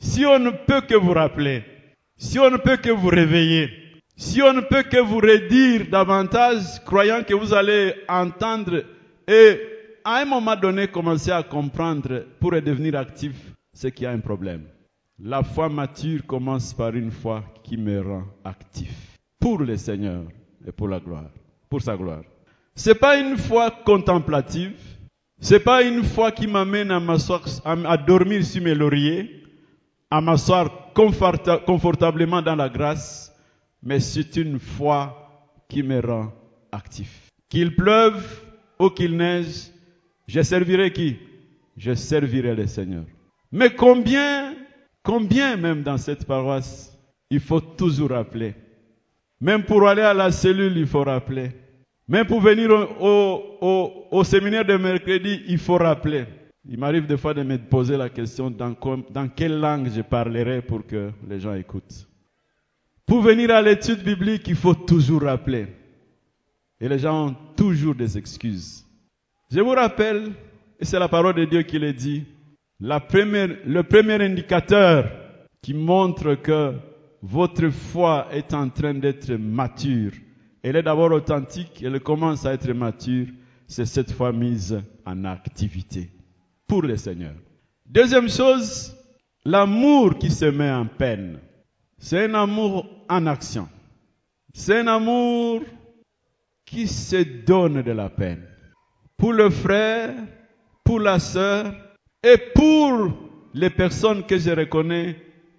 Si 0.00 0.26
on 0.26 0.40
ne 0.40 0.50
peut 0.50 0.80
que 0.80 0.96
vous 0.96 1.12
rappeler, 1.12 1.62
si 2.16 2.40
on 2.40 2.50
ne 2.50 2.56
peut 2.56 2.76
que 2.76 2.90
vous 2.90 3.08
réveiller, 3.08 3.70
si 4.16 4.42
on 4.42 4.52
ne 4.52 4.60
peut 4.60 4.84
que 4.84 5.00
vous 5.00 5.18
redire 5.18 5.88
davantage, 5.90 6.82
croyant 6.84 7.22
que 7.24 7.34
vous 7.34 7.52
allez 7.52 7.94
entendre 8.08 8.84
et 9.26 9.60
à 10.04 10.18
un 10.20 10.24
moment 10.24 10.54
donné 10.56 10.88
commencer 10.88 11.30
à 11.30 11.42
comprendre 11.42 12.24
pour 12.38 12.52
devenir 12.52 12.96
actif, 12.96 13.34
c'est 13.72 13.90
qu'il 13.90 14.04
y 14.04 14.06
a 14.06 14.12
un 14.12 14.20
problème. 14.20 14.64
La 15.18 15.42
foi 15.42 15.68
mature 15.68 16.24
commence 16.26 16.74
par 16.74 16.94
une 16.94 17.10
foi 17.10 17.42
qui 17.62 17.76
me 17.76 18.00
rend 18.00 18.24
actif 18.44 19.18
pour 19.40 19.60
le 19.60 19.76
Seigneur 19.76 20.22
et 20.66 20.72
pour 20.72 20.88
la 20.88 21.00
gloire, 21.00 21.30
pour 21.68 21.80
sa 21.82 21.96
gloire. 21.96 22.22
C'est 22.74 22.96
pas 22.96 23.16
une 23.16 23.36
foi 23.36 23.70
contemplative, 23.84 24.76
c'est 25.40 25.60
pas 25.60 25.82
une 25.82 26.02
foi 26.02 26.32
qui 26.32 26.46
m'amène 26.46 26.90
à 26.90 27.00
m'asseoir, 27.00 27.42
à 27.64 27.96
dormir 27.96 28.44
sur 28.44 28.62
mes 28.62 28.74
lauriers, 28.74 29.42
à 30.10 30.20
m'asseoir 30.20 30.92
confortablement 30.94 32.42
dans 32.42 32.56
la 32.56 32.68
grâce, 32.68 33.33
mais 33.84 34.00
c'est 34.00 34.36
une 34.36 34.58
foi 34.58 35.52
qui 35.68 35.82
me 35.82 36.00
rend 36.00 36.32
actif. 36.72 37.28
Qu'il 37.48 37.76
pleuve 37.76 38.42
ou 38.80 38.88
qu'il 38.88 39.16
neige, 39.16 39.70
je 40.26 40.40
servirai 40.40 40.92
qui? 40.92 41.18
Je 41.76 41.94
servirai 41.94 42.54
le 42.54 42.66
Seigneur. 42.66 43.04
Mais 43.52 43.70
combien, 43.70 44.54
combien 45.02 45.56
même 45.56 45.82
dans 45.82 45.98
cette 45.98 46.24
paroisse, 46.24 46.98
il 47.30 47.40
faut 47.40 47.60
toujours 47.60 48.10
rappeler. 48.10 48.54
Même 49.40 49.64
pour 49.64 49.86
aller 49.86 50.02
à 50.02 50.14
la 50.14 50.30
cellule, 50.32 50.76
il 50.76 50.86
faut 50.86 51.04
rappeler. 51.04 51.50
Même 52.08 52.26
pour 52.26 52.40
venir 52.40 52.70
au, 52.70 54.24
séminaire 54.24 54.64
de 54.64 54.76
mercredi, 54.76 55.42
il 55.48 55.58
faut 55.58 55.76
rappeler. 55.76 56.24
Il 56.66 56.78
m'arrive 56.78 57.06
des 57.06 57.16
fois 57.16 57.34
de 57.34 57.42
me 57.42 57.58
poser 57.58 57.96
la 57.96 58.08
question 58.08 58.50
dans 58.50 59.28
quelle 59.28 59.58
langue 59.58 59.90
je 59.94 60.00
parlerai 60.00 60.62
pour 60.62 60.86
que 60.86 61.10
les 61.28 61.40
gens 61.40 61.54
écoutent. 61.54 62.08
Pour 63.06 63.20
venir 63.20 63.50
à 63.50 63.60
l'étude 63.60 64.02
biblique, 64.02 64.48
il 64.48 64.56
faut 64.56 64.74
toujours 64.74 65.22
rappeler. 65.22 65.66
Et 66.80 66.88
les 66.88 66.98
gens 66.98 67.28
ont 67.28 67.36
toujours 67.56 67.94
des 67.94 68.16
excuses. 68.16 68.84
Je 69.50 69.60
vous 69.60 69.70
rappelle, 69.70 70.32
et 70.80 70.84
c'est 70.84 70.98
la 70.98 71.08
parole 71.08 71.34
de 71.34 71.44
Dieu 71.44 71.62
qui 71.62 71.78
le 71.78 71.92
dit, 71.92 72.24
le 72.80 73.82
premier 73.82 74.24
indicateur 74.24 75.10
qui 75.62 75.74
montre 75.74 76.34
que 76.34 76.74
votre 77.22 77.70
foi 77.70 78.28
est 78.32 78.52
en 78.52 78.68
train 78.68 78.94
d'être 78.94 79.32
mature, 79.34 80.12
elle 80.62 80.76
est 80.76 80.82
d'abord 80.82 81.12
authentique, 81.12 81.82
elle 81.82 82.00
commence 82.00 82.44
à 82.44 82.54
être 82.54 82.72
mature, 82.72 83.26
c'est 83.66 83.86
cette 83.86 84.12
foi 84.12 84.32
mise 84.32 84.82
en 85.06 85.24
activité 85.24 86.10
pour 86.66 86.82
le 86.82 86.96
Seigneur. 86.96 87.34
Deuxième 87.86 88.28
chose, 88.28 88.94
l'amour 89.44 90.18
qui 90.18 90.30
se 90.30 90.46
met 90.46 90.70
en 90.70 90.86
peine. 90.86 91.38
C'est 91.98 92.24
un 92.24 92.34
amour 92.34 92.86
en 93.08 93.26
action. 93.26 93.68
C'est 94.52 94.78
un 94.78 94.86
amour 94.86 95.62
qui 96.64 96.86
se 96.86 97.44
donne 97.44 97.82
de 97.82 97.92
la 97.92 98.08
peine. 98.08 98.44
Pour 99.16 99.32
le 99.32 99.50
frère, 99.50 100.14
pour 100.84 101.00
la 101.00 101.18
sœur 101.18 101.72
et 102.22 102.36
pour 102.54 103.12
les 103.52 103.70
personnes 103.70 104.24
que 104.24 104.38
je 104.38 104.50
reconnais 104.50 105.16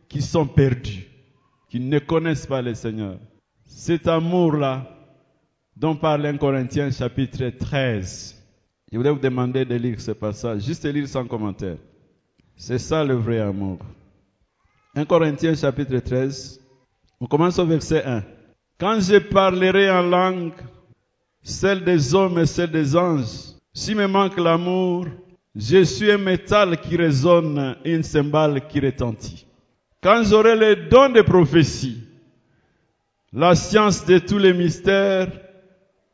qui 0.07 0.21
sont 0.21 0.47
perdues, 0.47 1.07
qui 1.69 1.79
ne 1.79 1.99
connaissent 1.99 2.47
pas 2.47 2.61
le 2.61 2.73
Seigneur. 2.73 3.17
Cet 3.65 4.07
amour-là 4.07 4.95
dont 5.75 5.95
parle 5.95 6.25
1 6.25 6.37
Corinthiens 6.37 6.89
chapitre 6.91 7.49
13. 7.49 8.41
Je 8.91 8.97
voudrais 8.97 9.11
vous 9.11 9.19
demander 9.19 9.65
de 9.65 9.75
lire 9.75 9.99
ce 9.99 10.11
passage, 10.11 10.63
juste 10.63 10.85
lire 10.85 11.07
sans 11.07 11.25
commentaire. 11.25 11.77
C'est 12.55 12.77
ça 12.79 13.03
le 13.03 13.15
vrai 13.15 13.39
amour. 13.39 13.79
1 14.95 15.05
Corinthiens 15.05 15.55
chapitre 15.55 15.97
13, 15.97 16.61
On 17.19 17.27
commence 17.27 17.59
au 17.59 17.65
verset 17.65 18.03
1. 18.03 18.23
Quand 18.77 18.99
je 18.99 19.17
parlerai 19.17 19.89
en 19.89 20.01
langue, 20.01 20.53
celle 21.41 21.83
des 21.83 22.13
hommes 22.13 22.39
et 22.39 22.45
celle 22.45 22.71
des 22.71 22.95
anges, 22.95 23.53
si 23.73 23.95
me 23.95 24.07
manque 24.07 24.37
l'amour, 24.37 25.05
je 25.55 25.83
suis 25.83 26.11
un 26.11 26.17
métal 26.17 26.77
qui 26.81 26.97
résonne 26.97 27.77
et 27.85 27.93
une 27.93 28.03
cymbale 28.03 28.67
qui 28.67 28.79
retentit. 28.79 29.45
Quand 30.03 30.23
j'aurai 30.23 30.55
les 30.57 30.75
dons 30.75 31.09
de 31.09 31.21
prophétie, 31.21 32.03
la 33.31 33.55
science 33.55 34.05
de 34.05 34.19
tous 34.19 34.37
les 34.37 34.53
mystères 34.53 35.31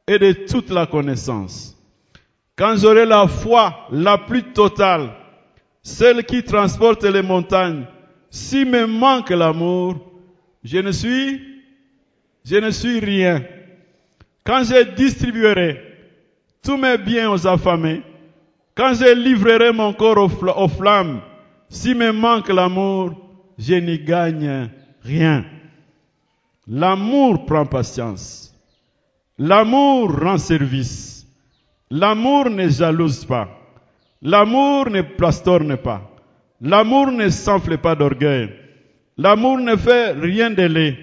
et 0.08 0.20
de 0.20 0.34
toute 0.34 0.70
la 0.70 0.86
connaissance, 0.86 1.76
quand 2.56 2.76
j'aurai 2.78 3.06
la 3.06 3.28
foi 3.28 3.88
la 3.92 4.20
plus 4.20 4.54
totale, 4.54 5.10
celle 5.82 6.24
qui 6.26 6.44
transporte 6.44 7.04
les 7.04 7.24
montagnes, 7.24 7.86
si 8.30 8.66
me 8.66 8.86
manque 8.86 9.32
l'amour, 9.32 10.11
je 10.64 10.78
ne 10.80 10.92
suis, 10.92 11.42
je 12.46 12.56
ne 12.58 12.72
suis 12.72 13.00
rien. 13.00 13.44
Quand 14.44 14.64
je 14.64 14.96
distribuerai 14.96 15.82
tous 16.64 16.78
mes 16.78 16.98
biens 16.98 17.32
aux 17.32 17.48
affamés, 17.48 18.02
quand 18.76 18.94
je 18.94 19.14
livrerai 19.14 19.72
mon 19.72 19.94
corps 19.94 20.18
aux, 20.18 20.68
flammes, 20.68 21.22
si 21.70 21.94
me 21.94 22.12
manque 22.12 22.50
l'amour, 22.50 23.12
je 23.58 23.76
n'y 23.76 24.00
gagne 24.00 24.70
rien. 25.04 25.46
L'amour 26.68 27.46
prend 27.46 27.66
patience. 27.66 28.56
L'amour 29.38 30.20
rend 30.20 30.38
service. 30.38 31.26
L'amour 31.90 32.50
ne 32.50 32.70
jalouse 32.70 33.26
pas. 33.26 33.50
L'amour 34.22 34.90
ne 34.90 35.02
plastorne 35.02 35.78
pas. 35.78 36.10
L'amour 36.62 37.12
ne 37.12 37.28
s'enfle 37.30 37.78
pas 37.78 37.96
d'orgueil. 37.96 38.50
L'amour 39.18 39.58
ne 39.60 39.76
fait 39.76 40.12
rien 40.14 40.50
de 40.52 40.64
laid. 40.64 40.98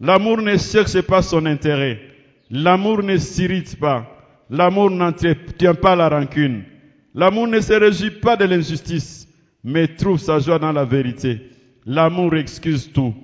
L'amour 0.00 0.38
ne 0.38 0.56
cherche 0.56 1.00
pas 1.02 1.22
son 1.22 1.46
intérêt. 1.46 2.00
L'amour 2.50 3.02
ne 3.02 3.16
s'irrite 3.16 3.78
pas. 3.78 4.06
L'amour 4.50 4.90
n'entretient 4.90 5.74
pas 5.74 5.96
la 5.96 6.08
rancune. 6.08 6.64
L'amour 7.14 7.46
ne 7.46 7.60
se 7.60 7.72
réjouit 7.72 8.10
pas 8.10 8.36
de 8.36 8.44
l'injustice, 8.44 9.28
mais 9.62 9.86
trouve 9.86 10.18
sa 10.18 10.38
joie 10.38 10.58
dans 10.58 10.72
la 10.72 10.84
vérité. 10.84 11.50
L'amour 11.86 12.34
excuse 12.34 12.90
tout. 12.92 13.14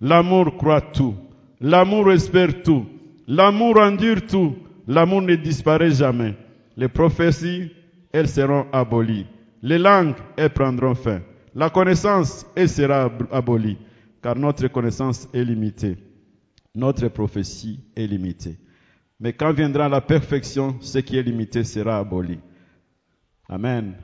L'amour 0.00 0.56
croit 0.56 0.80
tout. 0.80 1.14
L'amour 1.60 2.12
espère 2.12 2.62
tout. 2.62 2.86
L'amour 3.26 3.78
endure 3.78 4.26
tout. 4.26 4.56
L'amour 4.88 5.22
ne 5.22 5.36
disparaît 5.36 5.90
jamais. 5.92 6.34
Les 6.76 6.88
prophéties, 6.88 7.70
elles 8.12 8.28
seront 8.28 8.66
abolies. 8.72 9.26
Les 9.62 9.78
langues, 9.78 10.16
elles 10.36 10.50
prendront 10.50 10.94
fin. 10.94 11.20
La 11.54 11.70
connaissance, 11.70 12.46
elle 12.56 12.68
sera 12.68 13.10
abolie, 13.30 13.78
car 14.22 14.36
notre 14.36 14.68
connaissance 14.68 15.28
est 15.32 15.44
limitée. 15.44 15.98
Notre 16.74 17.08
prophétie 17.08 17.80
est 17.94 18.06
limitée. 18.06 18.58
Mais 19.20 19.34
quand 19.34 19.52
viendra 19.52 19.88
la 19.88 20.00
perfection, 20.00 20.80
ce 20.80 20.98
qui 20.98 21.16
est 21.16 21.22
limité 21.22 21.62
sera 21.64 21.98
aboli. 21.98 22.40
Amen. 23.48 23.94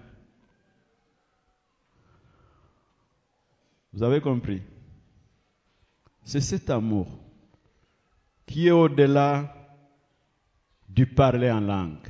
Vous 3.92 4.02
avez 4.02 4.20
compris? 4.20 4.62
C'est 6.22 6.40
cet 6.42 6.68
amour 6.68 7.08
qui 8.46 8.68
est 8.68 8.70
au-delà 8.70 9.54
du 10.88 11.06
parler 11.06 11.50
en 11.50 11.60
langue, 11.60 12.08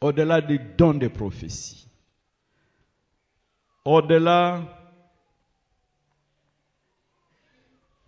au-delà 0.00 0.40
du 0.40 0.60
don 0.76 0.94
de 0.94 1.08
prophétie, 1.08 1.79
au-delà 3.84 4.62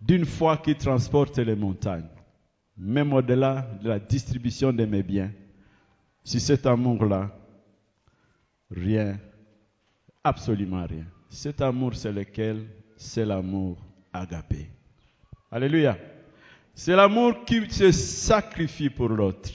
d'une 0.01 0.25
foi 0.25 0.57
qui 0.57 0.75
transporte 0.75 1.37
les 1.37 1.55
montagnes 1.55 2.09
même 2.77 3.13
au-delà 3.13 3.67
de 3.81 3.89
la 3.89 3.99
distribution 3.99 4.73
de 4.73 4.85
mes 4.85 5.03
biens, 5.03 5.31
si 6.23 6.39
cet 6.39 6.65
amour-là, 6.65 7.31
rien, 8.71 9.19
absolument 10.23 10.85
rien. 10.85 11.05
Cet 11.29 11.61
amour, 11.61 11.95
c'est 11.95 12.11
lequel? 12.11 12.67
C'est 12.95 13.25
l'amour 13.25 13.77
agapé. 14.11 14.69
Alléluia. 15.51 15.97
C'est 16.73 16.95
l'amour 16.95 17.43
qui 17.45 17.69
se 17.69 17.91
sacrifie 17.91 18.89
pour 18.89 19.09
l'autre. 19.09 19.51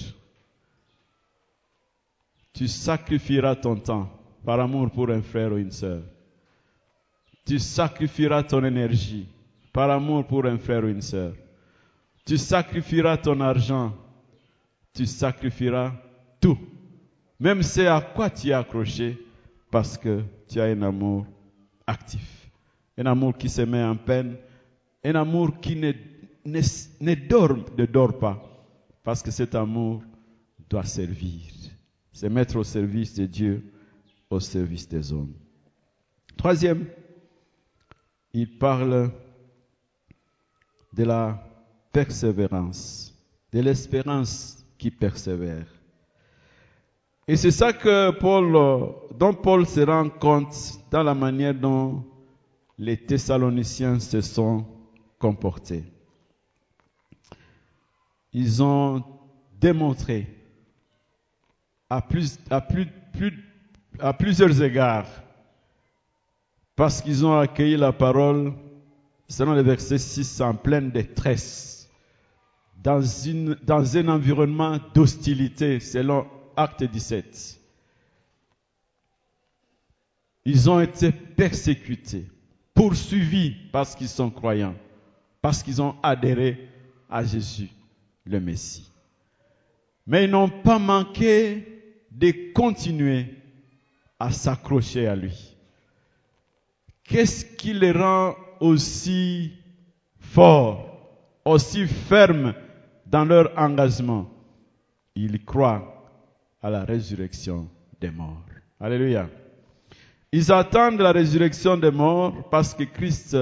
Tu 2.53 2.69
sacrifieras 2.69 3.57
ton 3.57 3.77
temps 3.77 4.11
par 4.49 4.61
amour 4.61 4.91
pour 4.91 5.11
un 5.11 5.21
frère 5.21 5.53
ou 5.53 5.59
une 5.59 5.71
sœur. 5.71 6.01
Tu 7.45 7.59
sacrifieras 7.59 8.43
ton 8.45 8.65
énergie 8.65 9.27
par 9.75 9.91
amour 9.91 10.27
pour 10.27 10.47
un 10.47 10.57
frère 10.57 10.85
ou 10.85 10.89
une 10.89 11.03
sœur. 11.03 11.35
Tu 12.25 12.39
sacrifieras 12.39 13.19
ton 13.19 13.39
argent. 13.43 13.93
Tu 14.95 15.05
sacrifieras 15.05 15.93
tout. 16.41 16.57
Même 17.39 17.63
c'est 17.63 17.89
à 17.89 18.01
quoi 18.01 18.31
tu 18.31 18.49
es 18.49 18.55
accroché 18.55 19.19
parce 19.71 19.99
que 19.99 20.23
tu 20.49 20.59
as 20.59 20.65
un 20.65 20.81
amour 20.81 21.27
actif. 21.87 22.51
Un 22.97 23.05
amour 23.05 23.37
qui 23.37 23.51
se 23.51 23.61
met 23.61 23.85
en 23.85 23.97
peine. 23.97 24.35
Un 25.05 25.17
amour 25.17 25.61
qui 25.61 25.77
ne, 25.77 25.93
dort, 27.29 27.59
ne 27.77 27.85
dort 27.85 28.19
pas. 28.19 28.43
Parce 29.05 29.23
que 29.23 29.31
cet 29.31 29.55
amour 29.55 30.03
doit 30.71 30.85
servir. 30.85 31.43
Se 32.15 32.25
mettre 32.25 32.57
au 32.57 32.65
service 32.65 33.13
de 33.13 33.27
Dieu, 33.27 33.73
au 34.31 34.41
service 34.41 34.89
des 34.89 35.13
hommes. 35.13 35.35
Troisième, 36.37 36.87
il 38.33 38.59
parle 38.59 39.11
de 40.93 41.05
la 41.05 41.43
persévérance, 41.93 43.15
de 43.53 43.61
l'espérance 43.61 44.65
qui 44.77 44.91
persévère. 44.91 45.67
Et 47.27 47.37
c'est 47.37 47.51
ça 47.51 47.73
que 47.73 48.11
Paul, 48.13 48.53
dont 49.19 49.35
Paul 49.35 49.67
se 49.67 49.81
rend 49.81 50.09
compte 50.09 50.55
dans 50.91 51.03
la 51.03 51.15
manière 51.15 51.55
dont 51.55 52.05
les 52.79 52.97
Thessaloniciens 52.97 53.99
se 53.99 54.21
sont 54.21 54.65
comportés. 55.19 55.85
Ils 58.33 58.63
ont 58.63 59.03
démontré 59.61 60.29
à, 61.91 62.01
plus, 62.01 62.39
à, 62.51 62.61
plus, 62.61 62.87
plus, 63.13 63.48
à 64.01 64.13
plusieurs 64.13 64.63
égards, 64.63 65.09
parce 66.77 67.03
qu'ils 67.03 67.25
ont 67.27 67.39
accueilli 67.39 67.77
la 67.77 67.93
parole, 67.93 68.53
selon 69.29 69.55
le 69.55 69.63
verset 69.63 69.99
6, 69.99 70.41
en 70.41 70.55
pleine 70.55 70.91
détresse 70.91 71.91
dans, 72.83 73.03
dans 73.65 73.97
un 73.97 74.09
environnement 74.09 74.79
d'hostilité, 74.95 75.81
selon 75.81 76.27
Acte 76.57 76.85
17. 76.85 77.61
Ils 80.45 80.71
ont 80.71 80.81
été 80.81 81.13
persécutés, 81.13 82.27
poursuivis 82.75 83.55
parce 83.73 83.95
qu'ils 83.95 84.09
sont 84.09 84.31
croyants, 84.31 84.77
parce 85.43 85.63
qu'ils 85.63 85.83
ont 85.83 85.97
adhéré 86.03 86.69
à 87.11 87.25
Jésus, 87.25 87.69
le 88.25 88.41
Messie. 88.41 88.91
Mais 90.07 90.25
ils 90.25 90.31
n'ont 90.31 90.49
pas 90.49 90.79
manqué 90.79 92.07
de 92.11 92.53
continuer 92.55 93.27
à 94.19 94.31
s'accrocher 94.31 95.07
à 95.07 95.17
lui. 95.17 95.57
Qu'est-ce 97.05 97.45
qui 97.45 97.73
les 97.73 97.93
rend 97.93 98.35
aussi 98.61 99.53
forts, 100.21 100.85
aussi 101.45 101.87
fermes 101.87 102.55
dans 103.07 103.25
leur 103.25 103.57
engagement, 103.57 104.29
ils 105.15 105.45
croient 105.45 106.13
à 106.63 106.71
la 106.71 106.85
résurrection 106.85 107.69
des 108.01 108.11
morts. 108.11 108.45
Alléluia. 108.81 109.29
Ils 110.31 110.53
attendent 110.53 111.01
la 111.01 111.13
résurrection 111.13 111.77
des 111.77 111.91
morts 111.91 112.49
parce 112.51 112.75
que 112.75 112.85
Christ, 112.85 113.37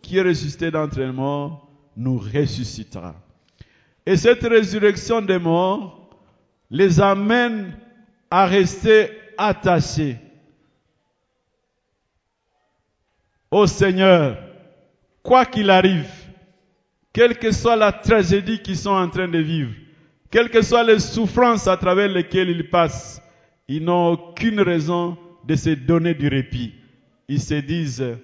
qui 0.00 0.16
est 0.16 0.22
ressuscité 0.22 0.70
d'entre 0.70 0.98
les 0.98 1.12
morts, 1.12 1.68
nous 1.96 2.18
ressuscitera. 2.18 3.14
Et 4.06 4.16
cette 4.16 4.42
résurrection 4.42 5.20
des 5.20 5.38
morts 5.38 6.10
les 6.70 7.00
amène 7.00 7.76
à 8.30 8.46
rester 8.46 9.10
attachés 9.36 10.16
au 13.50 13.66
Seigneur, 13.66 14.38
quoi 15.22 15.44
qu'il 15.44 15.70
arrive 15.70 16.10
quelle 17.12 17.38
que 17.38 17.52
soit 17.52 17.76
la 17.76 17.92
tragédie 17.92 18.60
qu'ils 18.62 18.76
sont 18.76 18.90
en 18.90 19.08
train 19.08 19.28
de 19.28 19.38
vivre, 19.38 19.72
quelles 20.30 20.50
que 20.50 20.62
soient 20.62 20.82
les 20.84 20.98
souffrances 20.98 21.68
à 21.68 21.76
travers 21.76 22.08
lesquelles 22.08 22.48
ils 22.48 22.70
passent, 22.70 23.22
ils 23.68 23.84
n'ont 23.84 24.12
aucune 24.12 24.60
raison 24.60 25.18
de 25.44 25.54
se 25.54 25.70
donner 25.70 26.14
du 26.14 26.28
répit. 26.28 26.74
Ils 27.28 27.40
se 27.40 27.54
disent, 27.54 28.16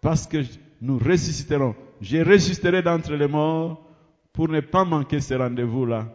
parce 0.00 0.26
que 0.26 0.38
nous 0.80 0.98
ressusciterons, 0.98 1.74
je 2.00 2.18
ressusciterai 2.18 2.82
d'entre 2.82 3.12
les 3.12 3.28
morts, 3.28 3.86
pour 4.32 4.48
ne 4.48 4.60
pas 4.60 4.84
manquer 4.84 5.20
ce 5.20 5.34
rendez-vous-là, 5.34 6.08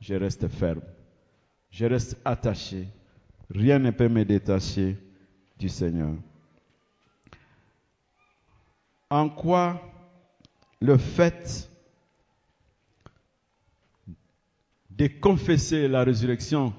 je 0.00 0.14
reste 0.14 0.46
ferme. 0.48 0.82
Je 1.70 1.86
reste 1.86 2.16
attaché. 2.24 2.86
Rien 3.54 3.78
ne 3.78 3.90
peut 3.90 4.08
me 4.08 4.24
détacher 4.24 4.96
du 5.58 5.68
Seigneur. 5.68 6.14
En 9.10 9.28
quoi 9.28 9.80
le 10.80 10.96
fait 10.96 11.70
de 14.90 15.06
confesser 15.20 15.86
la 15.86 16.02
résurrection 16.02 16.72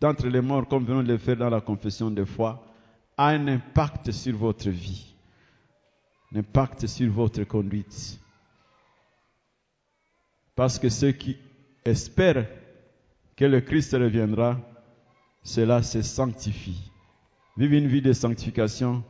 d'entre 0.00 0.26
les 0.28 0.40
morts, 0.40 0.68
comme 0.68 0.84
venons 0.84 1.02
de 1.02 1.12
le 1.12 1.18
faire 1.18 1.36
dans 1.36 1.48
la 1.48 1.60
confession 1.60 2.10
de 2.10 2.24
foi, 2.24 2.66
a 3.16 3.28
un 3.28 3.48
impact 3.48 4.10
sur 4.10 4.36
votre 4.36 4.68
vie, 4.68 5.14
un 6.32 6.40
impact 6.40 6.86
sur 6.86 7.10
votre 7.10 7.42
conduite. 7.44 8.20
Parce 10.54 10.78
que 10.78 10.90
ceux 10.90 11.12
qui 11.12 11.38
espèrent 11.84 12.46
que 13.34 13.44
le 13.46 13.60
Christ 13.62 13.92
reviendra, 13.92 14.58
cela 15.46 15.80
se 15.80 16.02
sanctifie. 16.02 16.90
Vivent 17.56 17.74
une 17.74 17.86
vie 17.86 18.02
de 18.02 18.12
sanctification, 18.12 19.04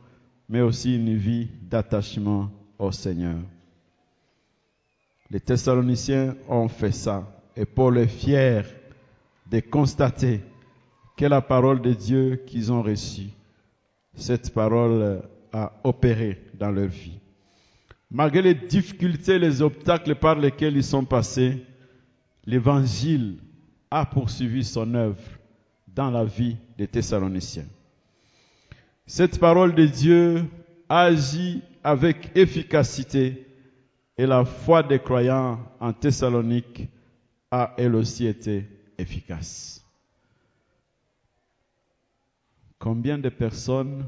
mais 0.47 0.61
aussi 0.61 0.95
une 0.95 1.15
vie 1.15 1.49
d'attachement 1.63 2.51
au 2.77 2.91
Seigneur. 2.91 3.39
Les 5.31 5.39
Thessaloniciens 5.39 6.35
ont 6.47 6.67
fait 6.67 6.91
ça. 6.91 7.27
Et 7.55 7.65
Paul 7.65 7.97
est 7.97 8.07
fier 8.07 8.65
de 9.49 9.59
constater 9.61 10.41
que 11.17 11.25
la 11.25 11.41
parole 11.41 11.81
de 11.81 11.93
Dieu 11.93 12.43
qu'ils 12.45 12.71
ont 12.71 12.83
reçue, 12.83 13.29
cette 14.13 14.53
parole 14.53 15.23
a 15.51 15.73
opéré 15.83 16.39
dans 16.53 16.69
leur 16.69 16.87
vie. 16.87 17.17
Malgré 18.11 18.43
les 18.43 18.53
difficultés, 18.53 19.39
les 19.39 19.63
obstacles 19.63 20.13
par 20.13 20.35
lesquels 20.35 20.77
ils 20.77 20.83
sont 20.83 21.03
passés, 21.03 21.65
l'évangile 22.45 23.39
a 23.89 24.05
poursuivi 24.05 24.63
son 24.63 24.93
œuvre 24.93 25.36
dans 25.97 26.11
la 26.11 26.23
vie 26.23 26.55
des 26.77 26.87
Thessaloniciens. 26.87 27.65
Cette 29.07 29.39
parole 29.39 29.73
de 29.73 29.87
Dieu 29.87 30.45
agit 30.87 31.63
avec 31.83 32.37
efficacité 32.37 33.47
et 34.15 34.27
la 34.27 34.45
foi 34.45 34.83
des 34.83 34.99
croyants 34.99 35.59
en 35.79 35.93
Thessalonique 35.93 36.87
a 37.49 37.73
elle 37.77 37.95
aussi 37.95 38.27
été 38.27 38.67
efficace. 38.99 39.83
Combien 42.77 43.17
de 43.17 43.29
personnes 43.29 44.05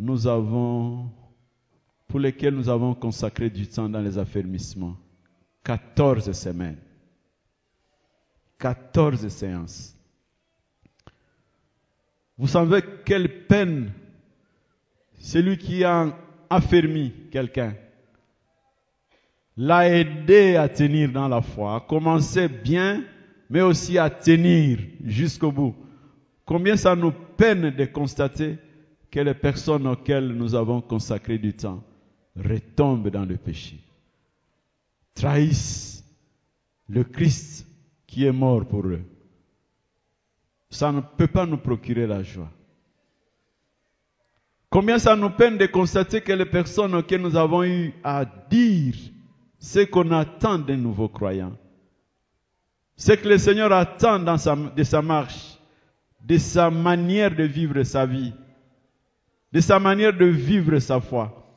nous 0.00 0.26
avons, 0.26 1.10
pour 2.08 2.18
lesquelles 2.18 2.54
nous 2.56 2.68
avons 2.68 2.94
consacré 2.94 3.50
du 3.50 3.68
temps 3.68 3.88
dans 3.88 4.00
les 4.00 4.18
affermissements? 4.18 4.96
14 5.62 6.32
semaines. 6.32 6.78
14 8.58 9.28
séances. 9.28 9.93
Vous 12.36 12.48
savez 12.48 12.80
quelle 13.04 13.46
peine 13.46 13.92
celui 15.18 15.56
qui 15.56 15.84
a 15.84 16.16
affermi 16.50 17.12
quelqu'un 17.30 17.74
l'a 19.56 19.88
aidé 19.88 20.56
à 20.56 20.68
tenir 20.68 21.12
dans 21.12 21.28
la 21.28 21.40
foi, 21.40 21.76
à 21.76 21.80
commencer 21.80 22.48
bien, 22.48 23.04
mais 23.48 23.60
aussi 23.60 23.98
à 23.98 24.10
tenir 24.10 24.78
jusqu'au 25.04 25.52
bout. 25.52 25.74
Combien 26.44 26.76
ça 26.76 26.96
nous 26.96 27.12
peine 27.12 27.70
de 27.70 27.84
constater 27.84 28.58
que 29.10 29.20
les 29.20 29.34
personnes 29.34 29.86
auxquelles 29.86 30.28
nous 30.28 30.54
avons 30.54 30.80
consacré 30.80 31.38
du 31.38 31.52
temps 31.54 31.82
retombent 32.36 33.10
dans 33.10 33.24
le 33.24 33.36
péché, 33.36 33.78
trahissent 35.14 36.04
le 36.88 37.04
Christ 37.04 37.66
qui 38.06 38.26
est 38.26 38.32
mort 38.32 38.66
pour 38.66 38.86
eux. 38.86 39.02
Ça 40.74 40.90
ne 40.90 41.00
peut 41.02 41.28
pas 41.28 41.46
nous 41.46 41.58
procurer 41.58 42.04
la 42.04 42.24
joie. 42.24 42.50
Combien 44.68 44.98
ça 44.98 45.14
nous 45.14 45.30
peine 45.30 45.56
de 45.56 45.66
constater 45.66 46.20
que 46.20 46.32
les 46.32 46.46
personnes 46.46 46.96
auxquelles 46.96 47.20
nous 47.20 47.36
avons 47.36 47.62
eu 47.62 47.94
à 48.02 48.24
dire 48.24 48.96
ce 49.60 49.84
qu'on 49.84 50.10
attend 50.10 50.58
des 50.58 50.76
nouveaux 50.76 51.08
croyants, 51.08 51.56
ce 52.96 53.12
que 53.12 53.28
le 53.28 53.38
Seigneur 53.38 53.70
attend 53.70 54.18
de 54.18 54.82
sa 54.82 55.00
marche, 55.00 55.60
de 56.20 56.38
sa 56.38 56.70
manière 56.70 57.32
de 57.32 57.44
vivre 57.44 57.84
sa 57.84 58.04
vie, 58.04 58.32
de 59.52 59.60
sa 59.60 59.78
manière 59.78 60.12
de 60.12 60.26
vivre 60.26 60.80
sa 60.80 61.00
foi, 61.00 61.48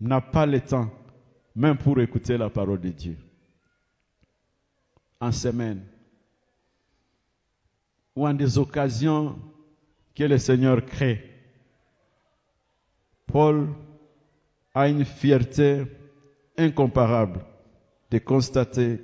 n'a 0.00 0.22
pas 0.22 0.46
le 0.46 0.62
temps 0.62 0.90
même 1.54 1.76
pour 1.76 2.00
écouter 2.00 2.38
la 2.38 2.48
parole 2.48 2.80
de 2.80 2.88
Dieu. 2.88 3.18
En 5.20 5.30
semaine 5.30 5.89
ou 8.20 8.26
en 8.26 8.34
des 8.34 8.58
occasions 8.58 9.38
que 10.14 10.24
le 10.24 10.36
Seigneur 10.36 10.84
crée. 10.84 11.24
Paul 13.26 13.68
a 14.74 14.88
une 14.90 15.06
fierté 15.06 15.86
incomparable 16.58 17.40
de 18.10 18.18
constater 18.18 19.00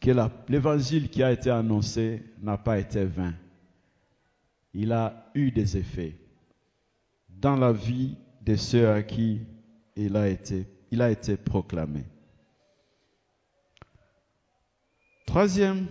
que 0.00 0.12
l'évangile 0.48 1.10
qui 1.10 1.24
a 1.24 1.32
été 1.32 1.50
annoncé 1.50 2.22
n'a 2.40 2.56
pas 2.56 2.78
été 2.78 3.04
vain. 3.04 3.34
Il 4.74 4.92
a 4.92 5.32
eu 5.34 5.50
des 5.50 5.76
effets 5.76 6.16
dans 7.28 7.56
la 7.56 7.72
vie 7.72 8.16
de 8.42 8.54
ceux 8.54 8.90
à 8.90 9.02
qui 9.02 9.40
il 9.96 10.16
a 10.16 10.28
été, 10.28 10.68
il 10.92 11.02
a 11.02 11.10
été 11.10 11.36
proclamé. 11.36 12.04
Troisième, 15.26 15.88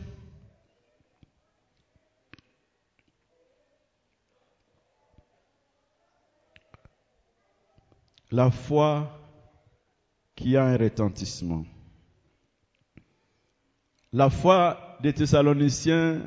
la 8.34 8.50
foi 8.50 9.08
qui 10.36 10.58
a 10.58 10.66
un 10.66 10.76
retentissement. 10.76 11.66
La 14.12 14.32
foi 14.32 14.98
des 15.04 15.14
Thessaloniciens 15.14 16.20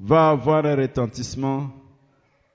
va 0.00 0.30
avoir 0.30 0.64
un 0.64 0.74
retentissement 0.74 1.70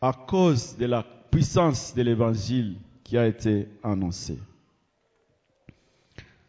à 0.02 0.14
cause 0.14 0.76
de 0.78 0.88
la 0.88 1.04
puissance 1.04 1.94
de 1.94 2.02
l'évangile 2.02 2.78
qui 3.04 3.20
a 3.20 3.28
été 3.28 3.68
annoncé. 3.84 4.40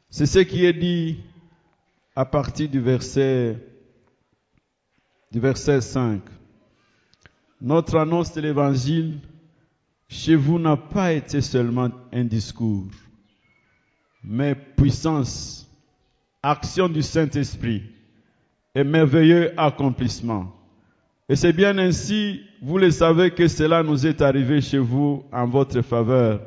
C'est 0.08 0.24
ce 0.24 0.38
qui 0.38 0.64
est 0.64 0.72
dit 0.72 1.20
à 2.16 2.24
partir 2.24 2.70
du 2.70 2.80
verset, 2.80 3.58
du 5.30 5.38
verset 5.38 5.82
5. 5.82 6.22
Notre 7.60 7.98
annonce 7.98 8.32
de 8.32 8.40
l'évangile 8.40 9.20
chez 10.08 10.34
vous 10.34 10.58
n'a 10.58 10.76
pas 10.76 11.12
été 11.12 11.40
seulement 11.40 11.90
un 12.12 12.24
discours, 12.24 12.86
mais 14.24 14.54
puissance, 14.54 15.68
action 16.42 16.88
du 16.88 17.02
Saint-Esprit 17.02 17.82
et 18.74 18.84
merveilleux 18.84 19.52
accomplissement. 19.60 20.54
Et 21.28 21.36
c'est 21.36 21.52
bien 21.52 21.76
ainsi, 21.76 22.40
vous 22.62 22.78
le 22.78 22.90
savez, 22.90 23.32
que 23.32 23.48
cela 23.48 23.82
nous 23.82 24.06
est 24.06 24.22
arrivé 24.22 24.62
chez 24.62 24.78
vous 24.78 25.24
en 25.30 25.46
votre 25.46 25.82
faveur. 25.82 26.40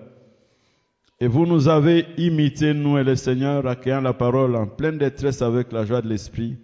Et 1.19 1.27
vous 1.27 1.45
nous 1.45 1.67
avez 1.67 2.07
imité, 2.17 2.73
nous 2.73 2.97
et 2.97 3.03
le 3.03 3.15
Seigneur, 3.15 3.67
accueillant 3.67 4.01
la 4.01 4.13
parole 4.13 4.55
en 4.55 4.65
pleine 4.65 4.97
détresse 4.97 5.43
avec 5.43 5.71
la 5.71 5.85
joie 5.85 6.01
de 6.01 6.09
l'Esprit, 6.09 6.57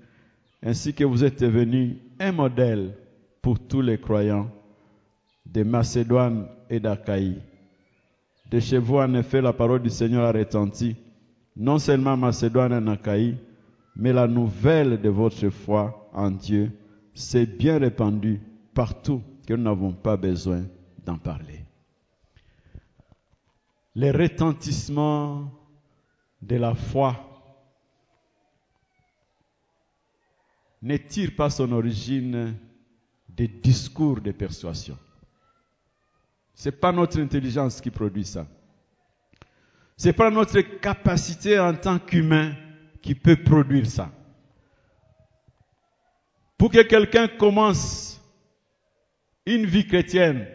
ainsi 0.64 0.96
que 0.96 1.04
vous 1.04 1.24
êtes 1.24 1.42
devenu 1.42 1.98
un 2.20 2.32
modèle 2.32 2.96
pour 3.44 3.60
tous 3.60 3.82
les 3.82 4.00
croyants 4.00 4.50
de 5.54 5.64
Macédoine 5.64 6.48
et 6.70 6.80
d'Achaïe. 6.80 7.42
De 8.50 8.60
chez 8.60 8.78
vous, 8.78 8.98
en 8.98 9.14
effet, 9.14 9.42
la 9.42 9.54
parole 9.54 9.82
du 9.82 9.90
Seigneur 9.90 10.24
a 10.24 10.32
retenti, 10.32 10.96
non 11.56 11.80
seulement 11.80 12.18
Macédoine 12.18 12.88
et 12.88 12.92
Achaïe, 12.92 13.38
mais 13.96 14.14
la 14.14 14.28
nouvelle 14.28 15.02
de 15.02 15.10
votre 15.10 15.50
foi 15.50 16.10
en 16.14 16.32
Dieu 16.32 16.72
s'est 17.14 17.46
bien 17.46 17.80
répandue 17.80 18.40
partout 18.74 19.22
que 19.46 19.54
nous 19.54 19.64
n'avons 19.64 19.94
pas 19.94 20.18
besoin 20.18 20.64
d'en 21.04 21.18
parler. 21.18 21.66
Le 23.96 24.12
retentissement 24.12 25.50
de 26.42 26.56
la 26.58 26.76
foi 26.76 27.16
ne 30.84 30.98
tire 30.98 31.36
pas 31.36 31.50
son 31.50 31.72
origine 31.72 32.56
des 33.28 33.48
discours 33.48 34.22
de 34.22 34.32
persuasion. 34.32 34.98
Ce 36.58 36.70
n'est 36.70 36.76
pas 36.76 36.92
notre 36.92 37.20
intelligence 37.20 37.80
qui 37.80 37.92
produit 37.92 38.26
ça. 38.26 38.48
Ce 39.96 40.08
n'est 40.08 40.14
pas 40.14 40.32
notre 40.32 40.60
capacité 40.60 41.60
en 41.60 41.76
tant 41.76 42.00
qu'humain 42.00 42.56
qui 43.04 43.14
peut 43.14 43.36
produire 43.36 43.86
ça. 43.86 44.10
Pour 46.58 46.72
que 46.72 46.82
quelqu'un 46.82 47.28
commence 47.28 48.20
une 49.46 49.68
vie 49.68 49.86
chrétienne, 49.86 50.48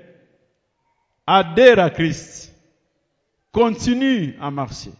adhère 1.24 1.78
à 1.78 1.88
Christ, 1.88 2.52
continue 3.52 4.34
à 4.40 4.50
marcher, 4.50 4.90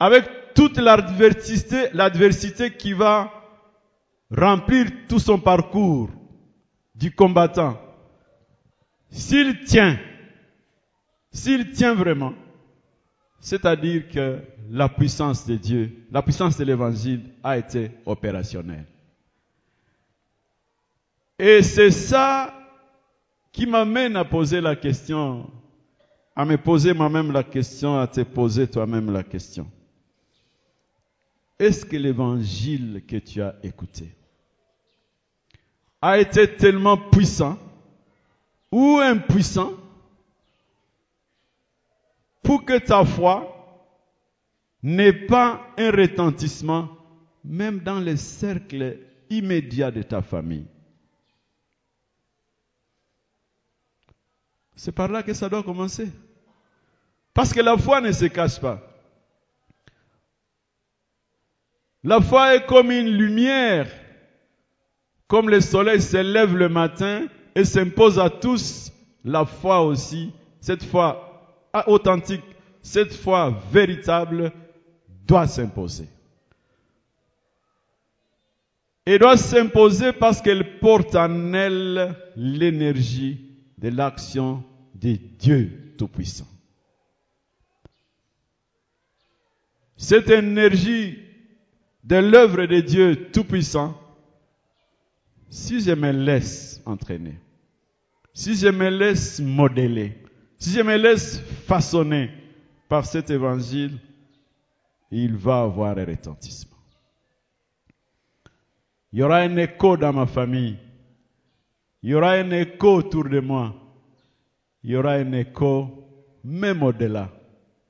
avec 0.00 0.24
toute 0.54 0.78
l'adversité, 0.78 1.90
l'adversité 1.92 2.70
qui 2.74 2.94
va 2.94 3.30
remplir 4.30 4.86
tout 5.06 5.18
son 5.18 5.38
parcours 5.38 6.08
du 6.94 7.14
combattant, 7.14 7.78
s'il 9.10 9.64
tient, 9.64 9.98
s'il 11.36 11.70
tient 11.72 11.94
vraiment, 11.94 12.32
C'est-à-dire 13.40 14.08
que 14.08 14.40
la 14.70 14.88
puissance 14.88 15.46
de 15.46 15.54
Dieu, 15.56 16.06
la 16.10 16.22
puissance 16.22 16.56
de 16.56 16.64
l'évangile 16.64 17.20
a 17.44 17.58
été 17.58 17.90
opérationnelle. 18.06 18.86
Et 21.38 21.62
c'est 21.62 21.90
ça 21.90 22.52
qui 23.52 23.66
m'amène 23.66 24.16
à 24.16 24.24
poser 24.24 24.60
la 24.62 24.74
question, 24.74 25.48
à 26.34 26.44
me 26.46 26.56
poser 26.56 26.94
moi-même 26.94 27.30
la 27.30 27.44
question, 27.44 28.00
à 28.00 28.06
te 28.06 28.22
poser 28.22 28.66
toi-même 28.66 29.12
la 29.12 29.22
question. 29.22 29.70
Est-ce 31.58 31.84
que 31.84 31.96
l'évangile 31.96 33.02
que 33.06 33.16
tu 33.16 33.42
as 33.42 33.54
écouté 33.62 34.10
a 36.00 36.18
été 36.18 36.56
tellement 36.56 36.96
puissant 36.96 37.58
ou 38.72 38.98
impuissant 38.98 39.72
pour 42.46 42.64
que 42.64 42.78
ta 42.78 43.04
foi 43.04 43.52
n'ait 44.80 45.26
pas 45.26 45.66
un 45.76 45.90
retentissement 45.90 46.88
même 47.42 47.80
dans 47.80 47.98
les 47.98 48.16
cercles 48.16 48.98
immédiats 49.28 49.90
de 49.90 50.02
ta 50.02 50.22
famille. 50.22 50.66
C'est 54.76 54.92
par 54.92 55.08
là 55.08 55.24
que 55.24 55.34
ça 55.34 55.48
doit 55.48 55.64
commencer. 55.64 56.08
Parce 57.34 57.52
que 57.52 57.60
la 57.60 57.76
foi 57.76 58.00
ne 58.00 58.12
se 58.12 58.26
cache 58.26 58.60
pas. 58.60 58.80
La 62.04 62.20
foi 62.20 62.54
est 62.54 62.66
comme 62.66 62.92
une 62.92 63.10
lumière, 63.10 63.90
comme 65.26 65.50
le 65.50 65.60
soleil 65.60 66.00
se 66.00 66.18
lève 66.18 66.56
le 66.56 66.68
matin 66.68 67.26
et 67.56 67.64
s'impose 67.64 68.20
à 68.20 68.30
tous. 68.30 68.92
La 69.24 69.44
foi 69.44 69.82
aussi, 69.82 70.32
cette 70.60 70.84
foi 70.84 71.25
authentique, 71.86 72.44
cette 72.82 73.12
foi 73.12 73.60
véritable, 73.72 74.52
doit 75.26 75.46
s'imposer. 75.46 76.08
Et 79.06 79.18
doit 79.18 79.36
s'imposer 79.36 80.12
parce 80.12 80.40
qu'elle 80.40 80.78
porte 80.78 81.14
en 81.14 81.52
elle 81.52 82.14
l'énergie 82.36 83.40
de 83.78 83.88
l'action 83.88 84.64
de 84.94 85.16
Dieu 85.38 85.94
Tout-Puissant. 85.96 86.46
Cette 89.96 90.28
énergie 90.30 91.18
de 92.04 92.16
l'œuvre 92.16 92.66
de 92.66 92.80
Dieu 92.80 93.28
Tout-Puissant, 93.32 94.00
si 95.50 95.80
je 95.80 95.92
me 95.92 96.10
laisse 96.10 96.82
entraîner, 96.84 97.38
si 98.34 98.54
je 98.54 98.68
me 98.68 98.88
laisse 98.88 99.40
modeler, 99.40 100.16
si 100.58 100.72
je 100.72 100.82
me 100.82 100.96
laisse 100.96 101.42
façonner 101.66 102.30
par 102.88 103.04
cet 103.04 103.30
évangile, 103.30 103.98
il 105.10 105.34
va 105.36 105.62
avoir 105.62 105.98
un 105.98 106.04
retentissement. 106.04 106.76
Il 109.12 109.18
y 109.20 109.22
aura 109.22 109.38
un 109.38 109.56
écho 109.56 109.96
dans 109.96 110.12
ma 110.12 110.26
famille. 110.26 110.76
Il 112.02 112.10
y 112.10 112.14
aura 112.14 112.32
un 112.32 112.50
écho 112.50 112.96
autour 112.96 113.28
de 113.28 113.40
moi. 113.40 113.74
Il 114.84 114.90
y 114.90 114.96
aura 114.96 115.14
un 115.14 115.32
écho 115.32 116.04
même 116.44 116.82
au-delà 116.82 117.32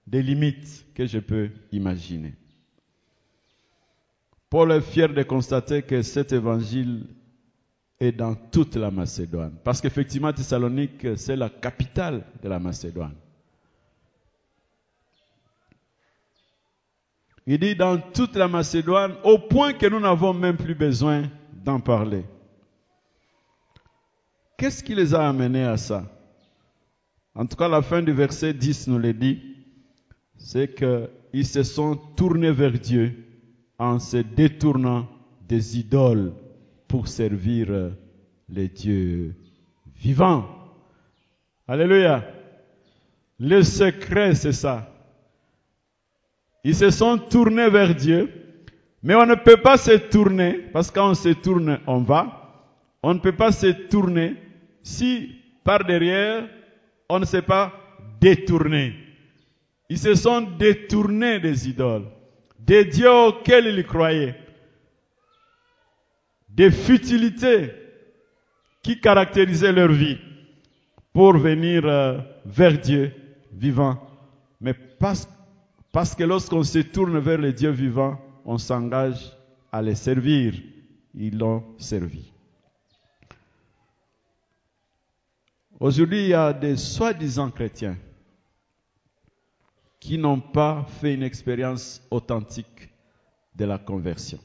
des 0.06 0.22
limites 0.22 0.86
que 0.94 1.04
je 1.04 1.18
peux 1.18 1.50
imaginer. 1.72 2.34
Paul 4.48 4.72
est 4.72 4.80
fier 4.80 5.12
de 5.12 5.22
constater 5.22 5.82
que 5.82 6.00
cet 6.00 6.32
évangile 6.32 7.06
est 7.98 8.12
dans 8.12 8.34
toute 8.34 8.76
la 8.76 8.90
Macédoine. 8.90 9.58
Parce 9.64 9.80
qu'effectivement, 9.80 10.32
Thessalonique, 10.32 11.06
c'est 11.16 11.36
la 11.36 11.50
capitale 11.50 12.24
de 12.42 12.48
la 12.48 12.58
Macédoine. 12.58 13.16
Il 17.46 17.59
dit 17.59 17.76
dans 17.76 17.98
toute 17.98 18.35
la 18.35 18.48
Macédoine, 18.48 19.14
au 19.22 19.38
point 19.38 19.72
que 19.72 19.87
nous 19.87 20.00
n'avons 20.00 20.35
même 20.35 20.56
plus 20.56 20.74
besoin 20.74 21.24
d'en 21.64 21.78
parler. 21.78 22.24
Qu'est-ce 24.56 24.82
qui 24.82 24.94
les 24.94 25.14
a 25.14 25.28
amenés 25.28 25.64
à 25.64 25.76
ça? 25.76 26.04
En 27.35 27.46
tout 27.46 27.56
cas, 27.56 27.68
la 27.68 27.82
fin 27.82 28.02
du 28.02 28.12
verset 28.12 28.54
10 28.54 28.88
nous 28.88 28.98
le 28.98 29.12
dit, 29.12 29.40
c'est 30.37 30.74
qu'ils 30.74 31.46
se 31.46 31.62
sont 31.62 31.96
tournés 32.16 32.50
vers 32.50 32.72
Dieu 32.72 33.24
en 33.78 33.98
se 33.98 34.16
détournant 34.16 35.06
des 35.46 35.78
idoles 35.78 36.32
pour 36.88 37.06
servir 37.06 37.92
les 38.48 38.68
dieux 38.68 39.35
vivants. 39.96 40.48
Alléluia. 41.68 42.24
Le 43.38 43.62
secret, 43.62 44.35
c'est 44.35 44.52
ça. 44.52 44.95
Ils 46.66 46.74
se 46.74 46.90
sont 46.90 47.16
tournés 47.16 47.70
vers 47.70 47.94
Dieu, 47.94 48.29
mais 49.00 49.14
on 49.14 49.24
ne 49.24 49.37
peut 49.37 49.59
pas 49.59 49.76
se 49.76 49.92
tourner, 49.92 50.55
parce 50.72 50.90
que 50.90 50.96
quand 50.96 51.11
on 51.11 51.14
se 51.14 51.29
tourne, 51.29 51.79
on 51.87 51.98
va. 51.98 52.66
On 53.05 53.14
ne 53.14 53.20
peut 53.20 53.37
pas 53.37 53.52
se 53.52 53.68
tourner 53.68 54.35
si 54.83 55.31
par 55.62 55.85
derrière, 55.85 56.48
on 57.09 57.20
ne 57.20 57.24
s'est 57.24 57.42
pas 57.42 57.72
détourné. 58.20 58.96
Ils 59.88 59.98
se 59.98 60.16
sont 60.16 60.40
détournés 60.40 61.38
des 61.38 61.68
idoles, 61.68 62.09
des 62.59 62.85
dieux 62.85 63.12
auxquels 63.12 63.66
ils 63.68 63.87
croyaient, 63.87 64.35
des 66.48 66.72
futilités 66.72 67.70
qui 68.83 69.00
caractérisaient 69.00 69.70
leur 69.70 69.92
vie 69.92 70.18
pour 71.12 71.38
venir 71.38 71.83
euh, 71.85 72.18
vers 72.44 72.76
Dieu 72.76 73.12
vivant. 73.52 74.05
Mais 74.61 74.74
parce, 74.74 75.29
parce 75.96 76.14
que 76.14 76.24
lorsqu'on 76.24 76.62
se 76.62 76.80
tourne 76.80 77.18
vers 77.20 77.38
les 77.38 77.54
dieux 77.54 77.70
vivants, 77.70 78.20
on 78.44 78.59
s'engage 78.59 79.35
à 79.72 79.80
les 79.80 79.94
servir. 79.94 80.52
Ils 81.14 81.38
l'ont 81.38 81.64
servi. 81.78 82.30
Aujourd'hui, 85.80 86.24
il 86.24 86.28
y 86.28 86.35
a 86.35 86.52
des 86.52 86.76
soi-disant 86.76 87.50
chrétiens 87.50 87.96
qui 89.98 90.18
n'ont 90.18 90.38
pas 90.38 90.85
fait 91.00 91.14
une 91.14 91.22
expérience 91.22 92.06
authentique 92.11 92.90
de 93.54 93.64
la 93.64 93.78
conversion. 93.78 94.38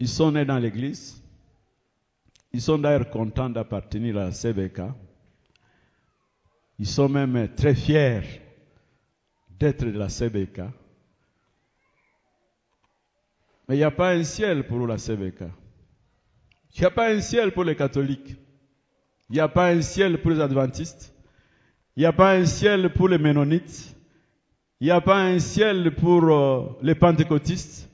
Ils 0.00 0.08
sont 0.08 0.32
nés 0.32 0.44
dans 0.44 0.58
l'église. 0.58 1.22
Ils 2.52 2.60
sont 2.60 2.78
d'ailleurs 2.78 3.08
contents 3.08 3.50
d'appartenir 3.50 4.16
à 4.16 4.24
la 4.24 4.32
CBK. 4.32 4.80
Ils 6.82 6.88
sont 6.88 7.08
même 7.08 7.48
très 7.54 7.76
fiers 7.76 8.42
d'être 9.48 9.84
de 9.84 9.96
la 9.96 10.08
CBK. 10.08 10.62
Mais 13.68 13.76
il 13.76 13.78
n'y 13.78 13.84
a 13.84 13.92
pas 13.92 14.10
un 14.10 14.24
ciel 14.24 14.66
pour 14.66 14.84
la 14.88 14.98
CBK. 14.98 15.42
Il 16.74 16.80
n'y 16.80 16.84
a 16.84 16.90
pas 16.90 17.12
un 17.12 17.20
ciel 17.20 17.52
pour 17.52 17.62
les 17.62 17.76
catholiques. 17.76 18.34
Il 19.30 19.34
n'y 19.34 19.38
a 19.38 19.46
pas 19.46 19.68
un 19.68 19.80
ciel 19.80 20.20
pour 20.20 20.32
les 20.32 20.40
adventistes. 20.40 21.14
Il 21.94 22.00
n'y 22.00 22.06
a 22.06 22.12
pas 22.12 22.32
un 22.32 22.46
ciel 22.46 22.92
pour 22.92 23.08
les 23.08 23.18
ménonites. 23.18 23.94
Il 24.80 24.86
n'y 24.86 24.90
a 24.90 25.00
pas 25.00 25.22
un 25.22 25.38
ciel 25.38 25.94
pour 25.94 26.24
euh, 26.24 26.66
les 26.82 26.96
pentecôtistes. 26.96 27.88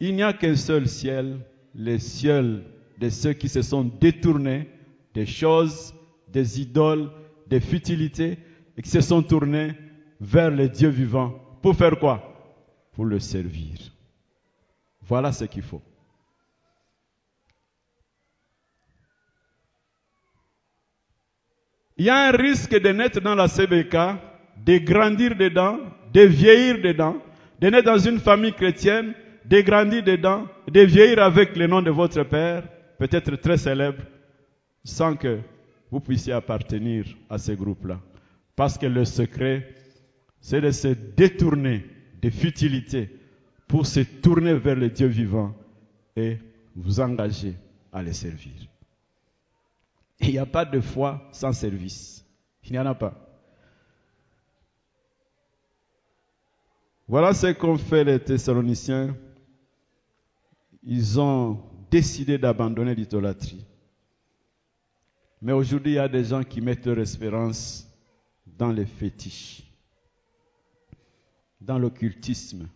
Il 0.00 0.16
n'y 0.16 0.22
a 0.22 0.32
qu'un 0.32 0.56
seul 0.56 0.88
ciel, 0.88 1.40
le 1.74 1.98
ciel 1.98 2.64
de 2.98 3.10
ceux 3.10 3.34
qui 3.34 3.50
se 3.50 3.60
sont 3.60 3.84
détournés 3.84 4.70
des 5.12 5.26
choses, 5.26 5.94
des 6.28 6.62
idoles, 6.62 7.10
des 7.50 7.60
futilités, 7.60 8.38
et 8.76 8.82
qui 8.82 8.88
se 8.88 9.00
sont 9.00 9.22
tournés 9.22 9.72
vers 10.20 10.50
le 10.50 10.68
Dieu 10.68 10.88
vivant. 10.88 11.34
Pour 11.60 11.74
faire 11.76 11.98
quoi? 11.98 12.16
Pour 12.92 13.04
le 13.04 13.18
servir. 13.18 13.76
Voilà 15.02 15.32
ce 15.32 15.44
qu'il 15.44 15.62
faut. 15.62 15.82
Il 21.96 22.06
y 22.06 22.08
a 22.08 22.28
un 22.28 22.30
risque 22.30 22.80
de 22.80 22.88
naître 22.88 23.20
dans 23.20 23.34
la 23.34 23.48
CBK, 23.48 23.96
de 24.64 24.78
grandir 24.78 25.36
dedans, 25.36 25.78
de 26.14 26.22
vieillir 26.22 26.80
dedans, 26.80 27.16
de 27.60 27.68
naître 27.68 27.86
dans 27.86 27.98
une 27.98 28.20
famille 28.20 28.54
chrétienne, 28.54 29.12
de 29.44 29.60
grandir 29.60 30.02
dedans, 30.02 30.46
de 30.66 30.80
vieillir 30.80 31.22
avec 31.22 31.56
le 31.56 31.66
nom 31.66 31.82
de 31.82 31.90
votre 31.90 32.22
Père, 32.22 32.62
peut-être 32.98 33.36
très 33.36 33.58
célèbre, 33.58 34.02
sans 34.84 35.16
que 35.16 35.40
vous 35.90 36.00
puissiez 36.00 36.32
appartenir 36.32 37.06
à 37.28 37.38
ce 37.38 37.52
groupe-là. 37.52 38.00
Parce 38.54 38.78
que 38.78 38.86
le 38.86 39.04
secret, 39.04 39.74
c'est 40.40 40.60
de 40.60 40.70
se 40.70 40.88
détourner 40.88 41.84
des 42.20 42.30
futilités 42.30 43.10
pour 43.66 43.86
se 43.86 44.00
tourner 44.00 44.54
vers 44.54 44.76
le 44.76 44.90
Dieu 44.90 45.06
vivant 45.06 45.54
et 46.16 46.38
vous 46.74 47.00
engager 47.00 47.54
à 47.92 48.02
les 48.02 48.12
servir. 48.12 48.52
Il 50.20 50.30
n'y 50.30 50.38
a 50.38 50.46
pas 50.46 50.64
de 50.64 50.80
foi 50.80 51.28
sans 51.32 51.52
service. 51.52 52.24
Il 52.64 52.72
n'y 52.72 52.78
en 52.78 52.86
a 52.86 52.94
pas. 52.94 53.14
Voilà 57.08 57.32
ce 57.32 57.48
qu'ont 57.48 57.78
fait 57.78 58.04
les 58.04 58.20
Thessaloniciens. 58.20 59.16
Ils 60.82 61.18
ont 61.18 61.60
décidé 61.90 62.38
d'abandonner 62.38 62.94
l'idolâtrie. 62.94 63.66
Mais 65.42 65.52
aujourd'hui, 65.52 65.92
il 65.92 65.96
y 65.96 65.98
a 65.98 66.08
des 66.08 66.24
gens 66.24 66.42
qui 66.42 66.60
mettent 66.60 66.86
leur 66.86 66.98
espérance 66.98 67.86
dans 68.46 68.72
les 68.72 68.84
fétiches, 68.84 69.62
dans 71.60 71.78
l'occultisme, 71.78 72.68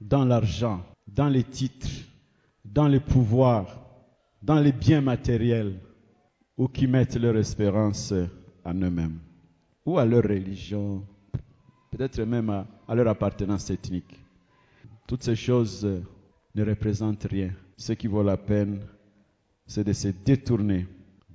dans 0.00 0.24
l'argent, 0.24 0.84
dans 1.06 1.28
les 1.28 1.44
titres, 1.44 1.88
dans 2.64 2.88
les 2.88 3.00
pouvoirs, 3.00 3.80
dans 4.42 4.60
les 4.60 4.72
biens 4.72 5.00
matériels, 5.00 5.80
ou 6.56 6.68
qui 6.68 6.86
mettent 6.86 7.16
leur 7.16 7.36
espérance 7.36 8.12
en 8.64 8.74
eux-mêmes, 8.74 9.18
ou 9.86 9.98
à 9.98 10.04
leur 10.04 10.22
religion, 10.22 11.02
peut-être 11.90 12.20
même 12.22 12.50
à, 12.50 12.66
à 12.86 12.94
leur 12.94 13.08
appartenance 13.08 13.70
ethnique. 13.70 14.20
Toutes 15.06 15.22
ces 15.22 15.36
choses 15.36 15.84
euh, 15.84 16.02
ne 16.54 16.64
représentent 16.64 17.26
rien. 17.30 17.50
Ce 17.76 17.94
qui 17.94 18.06
vaut 18.06 18.22
la 18.22 18.36
peine, 18.36 18.80
c'est 19.66 19.84
de 19.84 19.92
se 19.92 20.08
détourner 20.08 20.86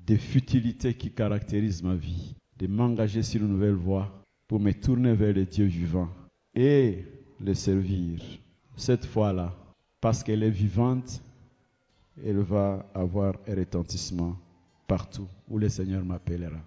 des 0.06 0.18
futilités 0.18 0.94
qui 0.94 1.12
caractérisent 1.12 1.84
ma 1.84 1.96
vie, 1.96 2.36
de 2.58 2.68
m'engager 2.68 3.24
sur 3.24 3.42
une 3.42 3.50
nouvelle 3.50 3.74
voie 3.74 4.12
pour 4.48 4.60
me 4.60 4.72
tourner 4.72 5.14
vers 5.14 5.34
le 5.34 5.46
Dieu 5.46 5.66
vivant 5.66 6.10
et 6.54 7.04
le 7.44 7.54
servir. 7.54 8.20
Cette 8.78 9.06
fois-là, 9.06 9.54
parce 10.00 10.24
qu'elle 10.24 10.44
est 10.44 10.50
vivante, 10.50 11.22
elle 12.24 12.40
va 12.40 12.86
avoir 12.94 13.36
un 13.48 13.56
retentissement 13.56 14.38
partout 14.88 15.28
où 15.50 15.58
le 15.58 15.70
Seigneur 15.70 16.04
m'appellera. 16.06 16.60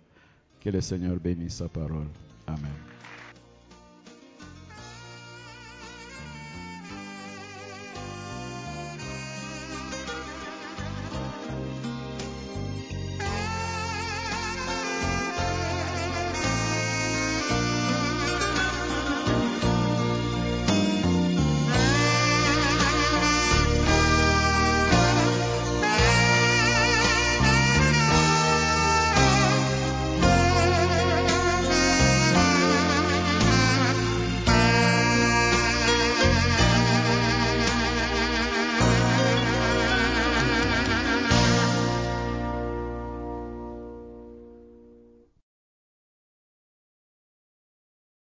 Que 0.61 0.71
le 0.71 0.81
Seigneur 0.81 1.17
bénisse 1.21 1.55
sa 1.57 1.69
parole. 1.69 2.09
Amen. 2.47 2.88